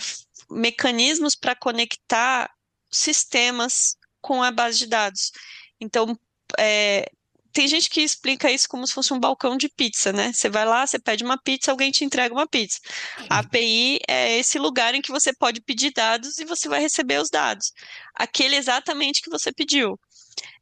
mecanismos 0.50 1.36
para 1.36 1.56
conectar 1.56 2.50
sistemas 2.90 3.98
com 4.22 4.42
a 4.42 4.52
base 4.52 4.80
de 4.80 4.88
dados. 4.88 5.32
Então, 5.80 6.18
é, 6.58 7.10
tem 7.56 7.70
gente 7.70 7.90
que 7.90 8.02
explica 8.02 8.52
isso 8.52 8.68
como 8.68 8.86
se 8.86 8.94
fosse 8.94 9.14
um 9.14 9.20
balcão 9.20 9.56
de 9.56 9.70
pizza, 9.70 10.12
né? 10.12 10.34
Você 10.34 10.50
vai 10.50 10.66
lá, 10.66 10.86
você 10.86 11.00
pede 11.00 11.24
uma 11.24 11.38
pizza, 11.42 11.72
alguém 11.72 11.90
te 11.90 12.04
entrega 12.04 12.34
uma 12.34 12.46
pizza. 12.46 12.82
A 13.30 13.40
API 13.40 14.00
é 14.10 14.38
esse 14.38 14.60
lugar 14.60 14.94
em 14.94 15.02
que 15.02 15.10
você 15.10 15.34
pode 15.34 15.62
pedir 15.62 15.94
dados 15.94 16.38
e 16.38 16.44
você 16.44 16.68
vai 16.68 16.82
receber 16.82 17.22
os 17.22 17.30
dados. 17.30 17.72
Aquele 18.14 18.58
exatamente 18.58 19.22
que 19.22 19.30
você 19.30 19.54
pediu. 19.54 19.98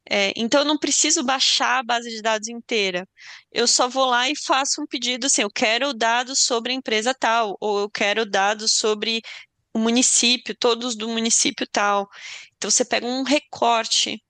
É, 0.07 0.33
então, 0.35 0.61
eu 0.61 0.65
não 0.65 0.77
preciso 0.77 1.23
baixar 1.23 1.79
a 1.79 1.83
base 1.83 2.11
de 2.11 2.21
dados 2.21 2.47
inteira. 2.47 3.07
Eu 3.51 3.67
só 3.67 3.87
vou 3.87 4.05
lá 4.05 4.29
e 4.29 4.35
faço 4.35 4.79
um 4.79 4.85
pedido 4.85 5.25
assim: 5.25 5.41
eu 5.41 5.49
quero 5.49 5.95
dados 5.95 6.41
sobre 6.41 6.73
a 6.73 6.75
empresa 6.75 7.11
tal, 7.13 7.57
ou 7.59 7.79
eu 7.79 7.89
quero 7.89 8.23
dados 8.23 8.73
sobre 8.73 9.23
o 9.73 9.79
município, 9.79 10.55
todos 10.55 10.95
do 10.95 11.09
município 11.09 11.65
tal. 11.71 12.07
Então, 12.55 12.69
você 12.69 12.85
pega 12.85 13.07
um 13.07 13.23
recorte 13.23 14.21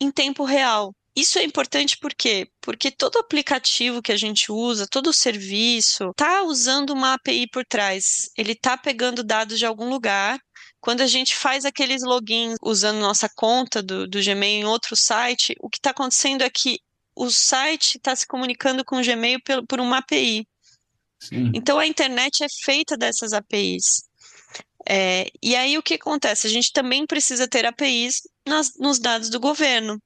em 0.00 0.10
tempo 0.10 0.44
real. 0.44 0.94
Isso 1.16 1.38
é 1.38 1.44
importante 1.44 1.96
por 1.96 2.14
quê? 2.14 2.46
Porque 2.60 2.90
todo 2.90 3.18
aplicativo 3.18 4.02
que 4.02 4.12
a 4.12 4.16
gente 4.18 4.52
usa, 4.52 4.86
todo 4.86 5.14
serviço, 5.14 6.10
está 6.10 6.42
usando 6.42 6.90
uma 6.90 7.14
API 7.14 7.48
por 7.48 7.64
trás. 7.64 8.28
Ele 8.36 8.52
está 8.52 8.76
pegando 8.76 9.24
dados 9.24 9.58
de 9.58 9.64
algum 9.64 9.88
lugar. 9.88 10.38
Quando 10.78 11.00
a 11.00 11.06
gente 11.06 11.34
faz 11.34 11.64
aqueles 11.64 12.02
logins 12.02 12.56
usando 12.62 12.98
nossa 12.98 13.30
conta 13.34 13.82
do, 13.82 14.06
do 14.06 14.22
Gmail 14.22 14.60
em 14.60 14.64
outro 14.66 14.94
site, 14.94 15.56
o 15.58 15.70
que 15.70 15.78
está 15.78 15.90
acontecendo 15.90 16.42
é 16.42 16.50
que 16.50 16.78
o 17.16 17.30
site 17.30 17.96
está 17.96 18.14
se 18.14 18.26
comunicando 18.26 18.84
com 18.84 19.00
o 19.00 19.02
Gmail 19.02 19.40
por, 19.42 19.66
por 19.66 19.80
uma 19.80 19.98
API. 19.98 20.46
Sim. 21.18 21.50
Então 21.54 21.78
a 21.78 21.86
internet 21.86 22.44
é 22.44 22.46
feita 22.62 22.94
dessas 22.94 23.32
APIs. 23.32 24.04
É, 24.88 25.28
e 25.42 25.56
aí 25.56 25.76
o 25.76 25.82
que 25.82 25.94
acontece? 25.94 26.46
A 26.46 26.50
gente 26.50 26.72
também 26.72 27.06
precisa 27.06 27.48
ter 27.48 27.66
APIs 27.66 28.22
nas, 28.46 28.72
nos 28.78 28.98
dados 28.98 29.28
do 29.30 29.40
governo. 29.40 29.98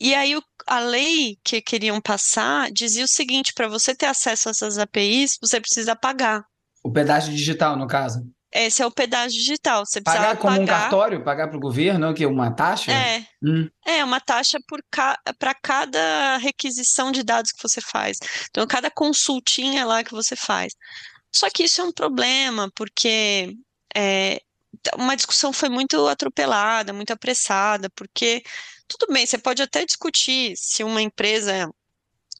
E 0.00 0.14
aí 0.14 0.36
o, 0.36 0.42
a 0.66 0.80
lei 0.80 1.36
que 1.44 1.60
queriam 1.60 2.00
passar 2.00 2.70
dizia 2.72 3.04
o 3.04 3.08
seguinte: 3.08 3.52
para 3.54 3.68
você 3.68 3.94
ter 3.94 4.06
acesso 4.06 4.48
a 4.48 4.50
essas 4.50 4.78
APIs, 4.78 5.38
você 5.40 5.60
precisa 5.60 5.94
pagar. 5.94 6.42
O 6.82 6.90
pedágio 6.90 7.32
digital, 7.32 7.76
no 7.76 7.86
caso. 7.86 8.20
esse 8.52 8.82
é 8.82 8.86
o 8.86 8.90
pedágio 8.90 9.38
digital. 9.38 9.84
Você 9.86 10.00
precisa 10.00 10.24
Pagar 10.24 10.36
como 10.38 10.54
um 10.60 10.66
pagar. 10.66 10.80
cartório, 10.80 11.24
pagar 11.24 11.48
para 11.48 11.56
o 11.56 11.60
governo, 11.60 12.12
que 12.12 12.24
é 12.24 12.26
uma 12.26 12.50
taxa? 12.50 12.92
É, 12.92 13.24
Hum, 13.42 13.68
é 13.86 14.02
uma 14.04 14.20
taxa 14.20 14.58
ca... 14.90 15.18
para 15.38 15.54
cada 15.54 16.36
requisição 16.38 17.12
de 17.12 17.22
dados 17.22 17.52
que 17.52 17.62
você 17.62 17.80
faz. 17.80 18.18
Então, 18.50 18.66
cada 18.66 18.90
consultinha 18.90 19.84
lá 19.84 20.02
que 20.02 20.12
você 20.12 20.34
faz. 20.34 20.72
Só 21.34 21.48
que 21.50 21.64
isso 21.64 21.80
é 21.80 21.84
um 21.84 21.92
problema, 21.92 22.70
porque 22.74 23.54
é, 23.96 24.40
uma 24.96 25.14
discussão 25.16 25.52
foi 25.52 25.68
muito 25.68 26.06
atropelada, 26.08 26.92
muito 26.92 27.12
apressada, 27.12 27.88
porque 27.90 28.42
tudo 28.88 29.12
bem, 29.12 29.26
você 29.26 29.38
pode 29.38 29.62
até 29.62 29.84
discutir 29.84 30.54
se 30.56 30.84
uma 30.84 31.00
empresa, 31.00 31.70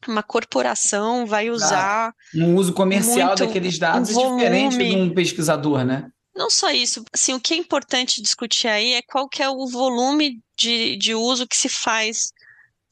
uma 0.07 0.21
corporação 0.23 1.25
vai 1.25 1.49
usar. 1.49 2.13
um 2.35 2.55
uso 2.55 2.73
comercial 2.73 3.29
Muito, 3.29 3.45
daqueles 3.45 3.79
dados 3.79 4.15
um 4.15 4.19
é 4.19 4.29
diferente 4.29 4.77
de 4.77 4.95
um 4.95 5.13
pesquisador, 5.13 5.83
né? 5.83 6.09
Não 6.35 6.49
só 6.49 6.69
isso, 6.69 7.03
assim, 7.13 7.33
o 7.33 7.39
que 7.39 7.53
é 7.53 7.57
importante 7.57 8.21
discutir 8.21 8.67
aí 8.67 8.93
é 8.93 9.01
qual 9.01 9.27
que 9.29 9.41
é 9.41 9.49
o 9.49 9.67
volume 9.67 10.41
de, 10.57 10.97
de 10.97 11.15
uso 11.15 11.47
que 11.47 11.55
se 11.55 11.69
faz 11.69 12.31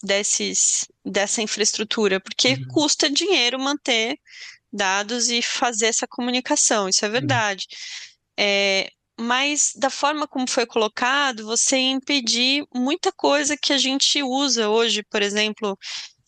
desses, 0.02 0.88
dessa 1.06 1.42
infraestrutura, 1.42 2.20
porque 2.22 2.50
Uhum. 2.54 2.68
custa 2.70 3.10
dinheiro 3.10 3.60
manter 3.60 4.18
dados 4.72 5.30
e 5.30 5.42
fazer 5.42 5.88
essa 5.88 6.08
comunicação, 6.08 6.90
isso 6.90 7.06
é 7.06 7.10
verdade. 7.10 7.68
É, 8.40 8.90
mas 9.20 9.72
da 9.76 9.90
forma 9.90 10.28
como 10.28 10.50
foi 10.50 10.66
colocado, 10.66 11.46
você 11.46 11.78
impedir 11.78 12.66
muita 12.74 13.12
coisa 13.12 13.56
que 13.58 13.72
a 13.74 13.78
gente 13.78 14.22
usa 14.24 14.70
hoje, 14.70 15.04
por 15.04 15.22
exemplo, 15.22 15.78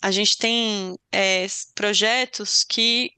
a 0.01 0.11
gente 0.11 0.37
tem 0.37 0.95
é, 1.11 1.47
projetos 1.73 2.63
que 2.63 3.09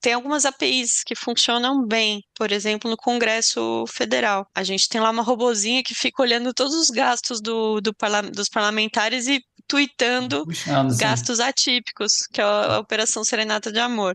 tem 0.00 0.12
algumas 0.12 0.44
APIs 0.44 1.02
que 1.02 1.16
funcionam 1.16 1.84
bem, 1.84 2.22
por 2.36 2.52
exemplo, 2.52 2.88
no 2.88 2.96
Congresso 2.96 3.84
Federal. 3.88 4.46
A 4.54 4.62
gente 4.62 4.88
tem 4.88 5.00
lá 5.00 5.10
uma 5.10 5.22
robozinha 5.22 5.82
que 5.82 5.94
fica 5.94 6.22
olhando 6.22 6.54
todos 6.54 6.74
os 6.74 6.90
gastos 6.90 7.40
do, 7.40 7.80
do 7.80 7.92
parla- 7.94 8.22
dos 8.22 8.48
parlamentares 8.48 9.26
e 9.26 9.40
tweetando 9.66 10.44
Puxando, 10.44 10.96
gastos 10.96 11.40
atípicos, 11.40 12.18
que 12.32 12.40
é 12.40 12.44
a, 12.44 12.74
a 12.76 12.78
Operação 12.78 13.24
Serenata 13.24 13.72
de 13.72 13.80
Amor. 13.80 14.14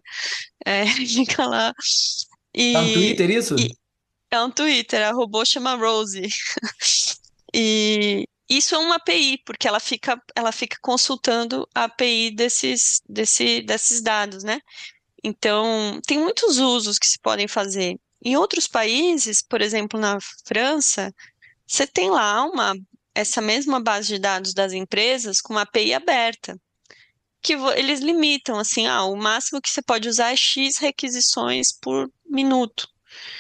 É, 0.66 0.86
fica 1.06 1.46
lá. 1.46 1.74
E 2.56 2.74
Tá 2.74 2.82
no 2.82 2.94
Twitter 2.94 3.30
isso? 3.32 3.56
e- 3.60 3.76
é 4.32 4.42
um 4.42 4.50
Twitter, 4.50 5.06
a 5.08 5.12
robô 5.12 5.46
chama 5.46 5.76
Rose. 5.76 6.22
E 7.54 8.26
isso 8.50 8.76
é 8.76 8.78
uma 8.78 8.96
API, 8.96 9.38
porque 9.46 9.68
ela 9.68 9.80
fica, 9.80 10.22
ela 10.34 10.54
fica 10.54 10.78
consultando 10.82 11.68
a 11.76 11.84
API 11.84 12.32
desses, 12.32 13.02
desse, 13.08 13.62
desses 13.62 14.02
dados, 14.02 14.44
né? 14.44 14.62
Então, 15.24 16.00
tem 16.08 16.18
muitos 16.18 16.58
usos 16.60 16.98
que 16.98 17.08
se 17.08 17.20
podem 17.20 17.48
fazer. 17.48 18.00
Em 18.24 18.38
outros 18.38 18.68
países, 18.68 19.42
por 19.42 19.62
exemplo, 19.62 20.00
na 20.00 20.18
França, 20.46 21.14
você 21.68 21.86
tem 21.86 22.10
lá 22.10 22.44
uma, 22.46 22.76
essa 23.16 23.42
mesma 23.42 23.80
base 23.82 24.08
de 24.08 24.20
dados 24.20 24.54
das 24.54 24.74
empresas 24.74 25.42
com 25.42 25.54
uma 25.54 25.64
API 25.64 25.94
aberta, 25.94 26.60
que 27.42 27.54
eles 27.54 28.00
limitam, 28.00 28.60
assim, 28.60 28.88
ah, 28.88 29.04
o 29.04 29.16
máximo 29.16 29.62
que 29.62 29.70
você 29.70 29.82
pode 29.82 30.08
usar 30.08 30.32
é 30.32 30.36
X 30.36 30.78
requisições 30.78 31.72
por 31.72 32.10
minuto. 32.26 32.88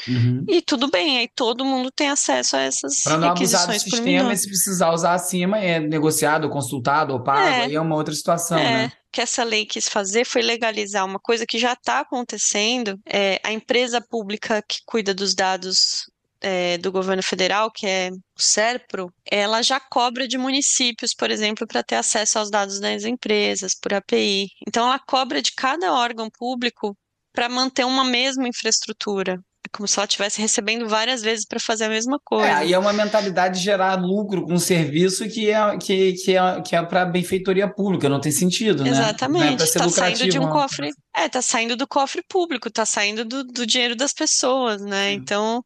Uhum. 0.07 0.45
E 0.47 0.61
tudo 0.61 0.89
bem, 0.89 1.19
aí 1.19 1.29
todo 1.35 1.63
mundo 1.63 1.91
tem 1.91 2.09
acesso 2.09 2.55
a 2.55 2.61
essas 2.61 3.01
Para 3.03 3.17
não 3.17 3.29
abusar 3.29 3.67
do 3.67 3.73
sistema, 3.79 4.33
e 4.33 4.37
se 4.37 4.47
precisar 4.47 4.91
usar 4.91 5.13
acima, 5.13 5.59
é 5.59 5.79
negociado, 5.79 6.49
consultado 6.49 7.13
ou 7.13 7.23
pago, 7.23 7.47
É. 7.47 7.61
aí 7.65 7.75
é 7.75 7.81
uma 7.81 7.95
outra 7.95 8.13
situação, 8.13 8.57
É, 8.57 8.63
né? 8.87 8.91
que 9.11 9.21
essa 9.21 9.43
lei 9.43 9.65
quis 9.65 9.89
fazer 9.89 10.25
foi 10.25 10.41
legalizar 10.41 11.05
uma 11.05 11.19
coisa 11.19 11.45
que 11.45 11.59
já 11.59 11.73
está 11.73 11.99
acontecendo. 11.99 12.99
É, 13.05 13.39
a 13.43 13.51
empresa 13.51 14.01
pública 14.01 14.63
que 14.67 14.79
cuida 14.85 15.13
dos 15.13 15.35
dados 15.35 16.09
é, 16.41 16.77
do 16.79 16.91
governo 16.91 17.21
federal, 17.21 17.69
que 17.71 17.85
é 17.85 18.09
o 18.09 18.41
SERPRO, 18.41 19.13
ela 19.29 19.61
já 19.61 19.79
cobra 19.79 20.27
de 20.27 20.37
municípios, 20.37 21.13
por 21.13 21.29
exemplo, 21.29 21.67
para 21.67 21.83
ter 21.83 21.95
acesso 21.95 22.39
aos 22.39 22.49
dados 22.49 22.79
das 22.79 23.03
empresas, 23.03 23.75
por 23.75 23.93
API. 23.93 24.47
Então, 24.67 24.87
ela 24.87 24.97
cobra 24.97 25.41
de 25.41 25.51
cada 25.51 25.93
órgão 25.93 26.29
público 26.29 26.97
para 27.31 27.47
manter 27.47 27.85
uma 27.85 28.03
mesma 28.03 28.47
infraestrutura. 28.47 29.39
É 29.63 29.69
como 29.77 29.87
se 29.87 29.97
ela 29.99 30.05
estivesse 30.05 30.41
recebendo 30.41 30.87
várias 30.87 31.21
vezes 31.21 31.45
para 31.45 31.59
fazer 31.59 31.85
a 31.85 31.89
mesma 31.89 32.15
É, 32.15 32.19
coisa. 32.23 32.57
aí 32.57 32.73
é 32.73 32.77
uma 32.79 32.93
mentalidade 32.93 33.59
de 33.59 33.63
gerar 33.63 33.95
lucro 33.95 34.43
com 34.45 34.53
um 34.53 34.59
serviço 34.59 35.27
que 35.29 35.49
é, 35.49 35.77
que, 35.77 36.13
que 36.13 36.35
é, 36.35 36.61
que 36.61 36.75
é 36.75 36.83
para 36.83 37.05
benfeitoria 37.05 37.67
pública, 37.71 38.09
não 38.09 38.19
tem 38.19 38.31
sentido, 38.31 38.83
né? 38.83 38.89
Não 38.89 38.97
é 38.97 39.01
Exatamente, 39.01 39.57
para 39.57 39.65
ser 39.67 39.79
tá 39.79 39.89
saindo 39.89 40.27
de 40.27 40.39
um 40.39 40.45
né? 40.45 40.51
cofre, 40.51 40.91
é, 41.15 41.29
tá 41.29 41.41
saindo 41.41 41.75
do 41.75 41.87
cofre 41.87 42.23
público, 42.27 42.71
tá 42.71 42.85
saindo 42.85 43.23
do, 43.23 43.43
do 43.43 43.65
dinheiro 43.65 43.95
das 43.95 44.13
pessoas, 44.13 44.81
né? 44.81 45.11
Então, 45.13 45.63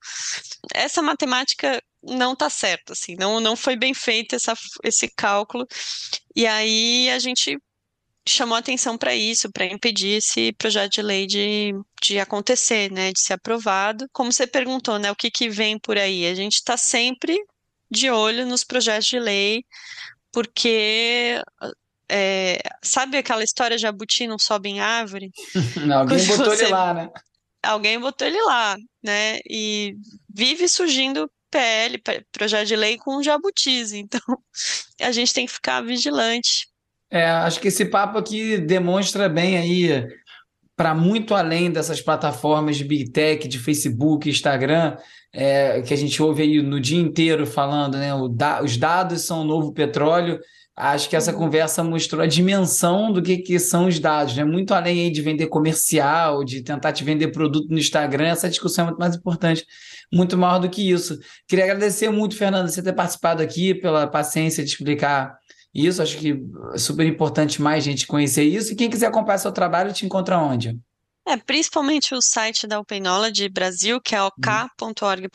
essa 0.73 1.01
matemática 1.01 1.81
não 2.03 2.36
tá 2.36 2.49
certa, 2.49 2.93
assim, 2.93 3.15
não, 3.17 3.39
não 3.39 3.55
foi 3.55 3.75
bem 3.75 3.93
feito 3.93 4.36
essa, 4.36 4.53
esse 4.84 5.10
cálculo. 5.15 5.65
E 6.36 6.45
aí 6.45 7.10
a 7.10 7.19
gente 7.19 7.58
chamou 8.27 8.57
atenção 8.57 8.97
para 8.97 9.15
isso, 9.15 9.51
para 9.51 9.65
impedir 9.65 10.17
esse 10.17 10.51
projeto 10.53 10.93
de 10.93 11.01
lei 11.01 11.27
de, 11.27 11.73
de 12.01 12.19
acontecer, 12.19 12.91
né? 12.91 13.11
De 13.11 13.21
ser 13.21 13.33
aprovado. 13.33 14.07
Como 14.11 14.31
você 14.31 14.47
perguntou, 14.47 14.97
né? 14.99 15.11
O 15.11 15.15
que 15.15 15.29
que 15.31 15.49
vem 15.49 15.77
por 15.79 15.97
aí? 15.97 16.25
A 16.27 16.33
gente 16.35 16.55
está 16.55 16.75
sempre 16.77 17.38
de 17.89 18.09
olho 18.09 18.45
nos 18.45 18.63
projetos 18.63 19.07
de 19.07 19.19
lei, 19.19 19.63
porque 20.31 21.41
é, 22.09 22.59
sabe 22.83 23.17
aquela 23.17 23.43
história 23.43 23.77
jabuti 23.77 24.27
não 24.27 24.38
sobe 24.39 24.69
em 24.69 24.79
árvore? 24.79 25.31
Alguém 25.95 26.17
Quando 26.27 26.38
botou 26.38 26.55
você- 26.55 26.63
ele 26.65 26.71
lá, 26.73 26.93
né? 26.93 27.09
Alguém 27.63 27.99
botou 27.99 28.27
ele 28.27 28.41
lá, 28.43 28.75
né? 29.03 29.39
E 29.49 29.95
vive 30.29 30.67
surgindo 30.69 31.27
PL, 31.49 31.99
projeto 32.31 32.67
de 32.67 32.75
lei 32.75 32.97
com 32.97 33.23
jabutis. 33.23 33.91
Então, 33.97 34.21
a 35.01 35.11
gente 35.11 35.33
tem 35.33 35.45
que 35.47 35.53
ficar 35.53 35.81
vigilante. 35.81 36.67
É, 37.11 37.25
acho 37.25 37.59
que 37.59 37.67
esse 37.67 37.85
papo 37.85 38.17
aqui 38.17 38.57
demonstra 38.57 39.29
bem 39.29 39.57
aí, 39.57 40.07
para 40.75 40.93
muito 40.93 41.33
além 41.33 41.71
dessas 41.71 42.01
plataformas 42.01 42.77
de 42.77 42.83
Big 42.83 43.11
Tech, 43.11 43.47
de 43.47 43.59
Facebook, 43.59 44.29
Instagram, 44.29 44.97
é, 45.33 45.81
que 45.81 45.93
a 45.93 45.97
gente 45.97 46.21
ouve 46.21 46.43
aí 46.43 46.61
no 46.61 46.79
dia 46.79 46.99
inteiro 46.99 47.45
falando, 47.45 47.97
né? 47.97 48.09
da- 48.31 48.61
os 48.63 48.75
dados 48.77 49.25
são 49.25 49.41
o 49.41 49.45
novo 49.45 49.71
petróleo. 49.73 50.39
Acho 50.77 51.09
que 51.09 51.15
essa 51.15 51.31
conversa 51.31 51.81
mostrou 51.85 52.21
a 52.21 52.27
dimensão 52.27 53.13
do 53.13 53.21
que, 53.21 53.37
que 53.37 53.57
são 53.59 53.87
os 53.87 53.97
dados, 53.97 54.35
né? 54.35 54.43
Muito 54.43 54.73
além 54.73 55.03
aí 55.05 55.09
de 55.09 55.21
vender 55.21 55.47
comercial, 55.47 56.43
de 56.43 56.61
tentar 56.63 56.91
te 56.91 57.01
vender 57.01 57.29
produto 57.29 57.69
no 57.69 57.77
Instagram, 57.79 58.27
essa 58.27 58.49
discussão 58.49 58.83
é 58.83 58.87
muito 58.87 58.99
mais 58.99 59.15
importante, 59.15 59.65
muito 60.13 60.37
maior 60.37 60.59
do 60.59 60.69
que 60.69 60.91
isso. 60.91 61.17
Queria 61.47 61.63
agradecer 61.63 62.09
muito, 62.09 62.35
Fernanda, 62.35 62.67
você 62.67 62.83
ter 62.83 62.91
participado 62.91 63.41
aqui, 63.41 63.73
pela 63.73 64.05
paciência 64.05 64.61
de 64.65 64.69
explicar 64.69 65.33
isso. 65.75 66.01
Acho 66.01 66.17
que 66.17 66.41
é 66.73 66.77
super 66.77 67.05
importante 67.05 67.61
mais 67.61 67.83
gente 67.83 68.07
conhecer 68.07 68.43
isso. 68.43 68.71
E 68.71 68.75
quem 68.75 68.89
quiser 68.89 69.07
acompanhar 69.07 69.39
seu 69.39 69.51
trabalho, 69.51 69.91
te 69.91 70.05
encontra 70.05 70.39
onde? 70.39 70.79
É, 71.27 71.35
principalmente 71.35 72.13
o 72.13 72.21
site 72.21 72.67
da 72.67 72.79
Open 72.79 73.01
Knowledge 73.01 73.49
Brasil, 73.49 73.99
que 73.99 74.15
é 74.15 74.21
ok.org.br. 74.21 75.31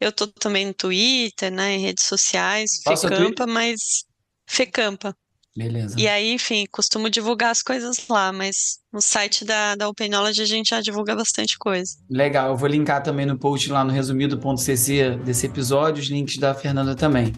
Eu 0.00 0.12
tô 0.12 0.28
também 0.28 0.64
no 0.64 0.72
Twitter, 0.72 1.50
né, 1.50 1.74
em 1.74 1.80
redes 1.80 2.04
sociais, 2.04 2.80
Qual 2.84 2.96
Fecampa, 2.96 3.46
mas 3.46 4.04
Fecampa. 4.48 5.14
Beleza. 5.56 5.96
E 5.98 6.06
aí, 6.06 6.32
enfim, 6.32 6.64
costumo 6.70 7.10
divulgar 7.10 7.50
as 7.50 7.60
coisas 7.60 8.06
lá, 8.08 8.32
mas 8.32 8.78
no 8.92 9.00
site 9.00 9.44
da, 9.44 9.74
da 9.74 9.88
Open 9.88 10.08
Knowledge 10.08 10.40
a 10.40 10.46
gente 10.46 10.70
já 10.70 10.80
divulga 10.80 11.16
bastante 11.16 11.58
coisa. 11.58 11.96
Legal, 12.08 12.50
eu 12.50 12.56
vou 12.56 12.68
linkar 12.68 13.02
também 13.02 13.26
no 13.26 13.36
post 13.36 13.70
lá 13.70 13.84
no 13.84 13.90
resumido.cc 13.90 15.16
desse 15.24 15.46
episódio, 15.46 16.00
os 16.00 16.08
links 16.08 16.38
da 16.38 16.54
Fernanda 16.54 16.94
também. 16.94 17.32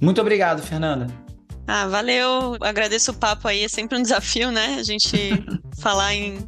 Muito 0.00 0.20
obrigado, 0.20 0.62
Fernanda. 0.62 1.27
Ah, 1.70 1.86
valeu. 1.86 2.56
Agradeço 2.62 3.10
o 3.10 3.14
papo 3.14 3.46
aí. 3.46 3.62
É 3.62 3.68
sempre 3.68 3.98
um 3.98 4.00
desafio, 4.00 4.50
né? 4.50 4.76
A 4.78 4.82
gente 4.82 5.44
falar 5.78 6.14
em, 6.14 6.38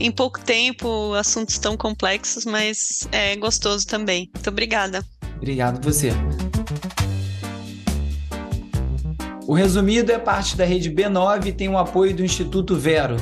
em 0.00 0.10
pouco 0.10 0.40
tempo 0.40 1.12
assuntos 1.12 1.58
tão 1.58 1.76
complexos, 1.76 2.46
mas 2.46 3.06
é 3.12 3.36
gostoso 3.36 3.86
também. 3.86 4.30
Muito 4.34 4.48
obrigada. 4.48 5.04
Obrigado 5.36 5.84
você. 5.84 6.12
O 9.46 9.52
Resumido 9.52 10.12
é 10.12 10.18
parte 10.18 10.56
da 10.56 10.64
rede 10.64 10.90
B9 10.90 11.48
e 11.48 11.52
tem 11.52 11.68
o 11.68 11.76
apoio 11.76 12.14
do 12.14 12.24
Instituto 12.24 12.74
Vero. 12.74 13.16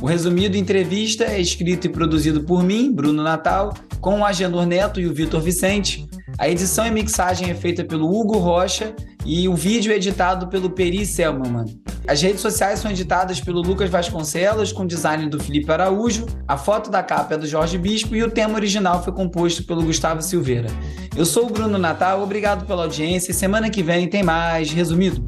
O 0.00 0.06
Resumido 0.06 0.56
Entrevista 0.56 1.24
é 1.24 1.40
escrito 1.40 1.86
e 1.86 1.90
produzido 1.90 2.42
por 2.42 2.64
mim, 2.64 2.90
Bruno 2.90 3.22
Natal, 3.22 3.72
com 4.00 4.20
o 4.20 4.24
Agenor 4.24 4.66
Neto 4.66 5.00
e 5.00 5.06
o 5.06 5.14
Vitor 5.14 5.40
Vicente. 5.40 6.08
A 6.36 6.48
edição 6.48 6.84
e 6.84 6.90
mixagem 6.90 7.48
é 7.48 7.54
feita 7.54 7.84
pelo 7.84 8.12
Hugo 8.12 8.38
Rocha 8.38 8.94
e 9.24 9.48
o 9.48 9.54
vídeo 9.54 9.92
é 9.92 9.96
editado 9.96 10.48
pelo 10.48 10.68
Peri 10.68 11.06
Selmanman. 11.06 11.80
As 12.08 12.20
redes 12.20 12.40
sociais 12.40 12.80
são 12.80 12.90
editadas 12.90 13.40
pelo 13.40 13.62
Lucas 13.62 13.88
Vasconcelos, 13.88 14.72
com 14.72 14.84
design 14.84 15.28
do 15.28 15.40
Felipe 15.40 15.70
Araújo, 15.70 16.26
a 16.46 16.56
foto 16.56 16.90
da 16.90 17.02
capa 17.02 17.34
é 17.34 17.38
do 17.38 17.46
Jorge 17.46 17.78
Bispo 17.78 18.14
e 18.16 18.22
o 18.22 18.30
tema 18.30 18.56
original 18.56 19.02
foi 19.02 19.12
composto 19.12 19.64
pelo 19.64 19.84
Gustavo 19.84 20.20
Silveira. 20.20 20.68
Eu 21.16 21.24
sou 21.24 21.46
o 21.46 21.50
Bruno 21.50 21.78
Natal, 21.78 22.20
obrigado 22.20 22.66
pela 22.66 22.82
audiência 22.82 23.30
e 23.30 23.34
semana 23.34 23.70
que 23.70 23.82
vem 23.82 24.08
tem 24.08 24.22
mais 24.22 24.70
Resumido. 24.70 25.24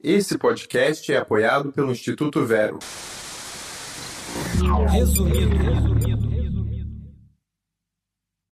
Esse 0.00 0.38
podcast 0.38 1.12
é 1.12 1.18
apoiado 1.18 1.72
pelo 1.72 1.90
Instituto 1.90 2.46
Vero. 2.46 2.78
Resumido. 4.90 5.56
Resumido. 5.56 6.27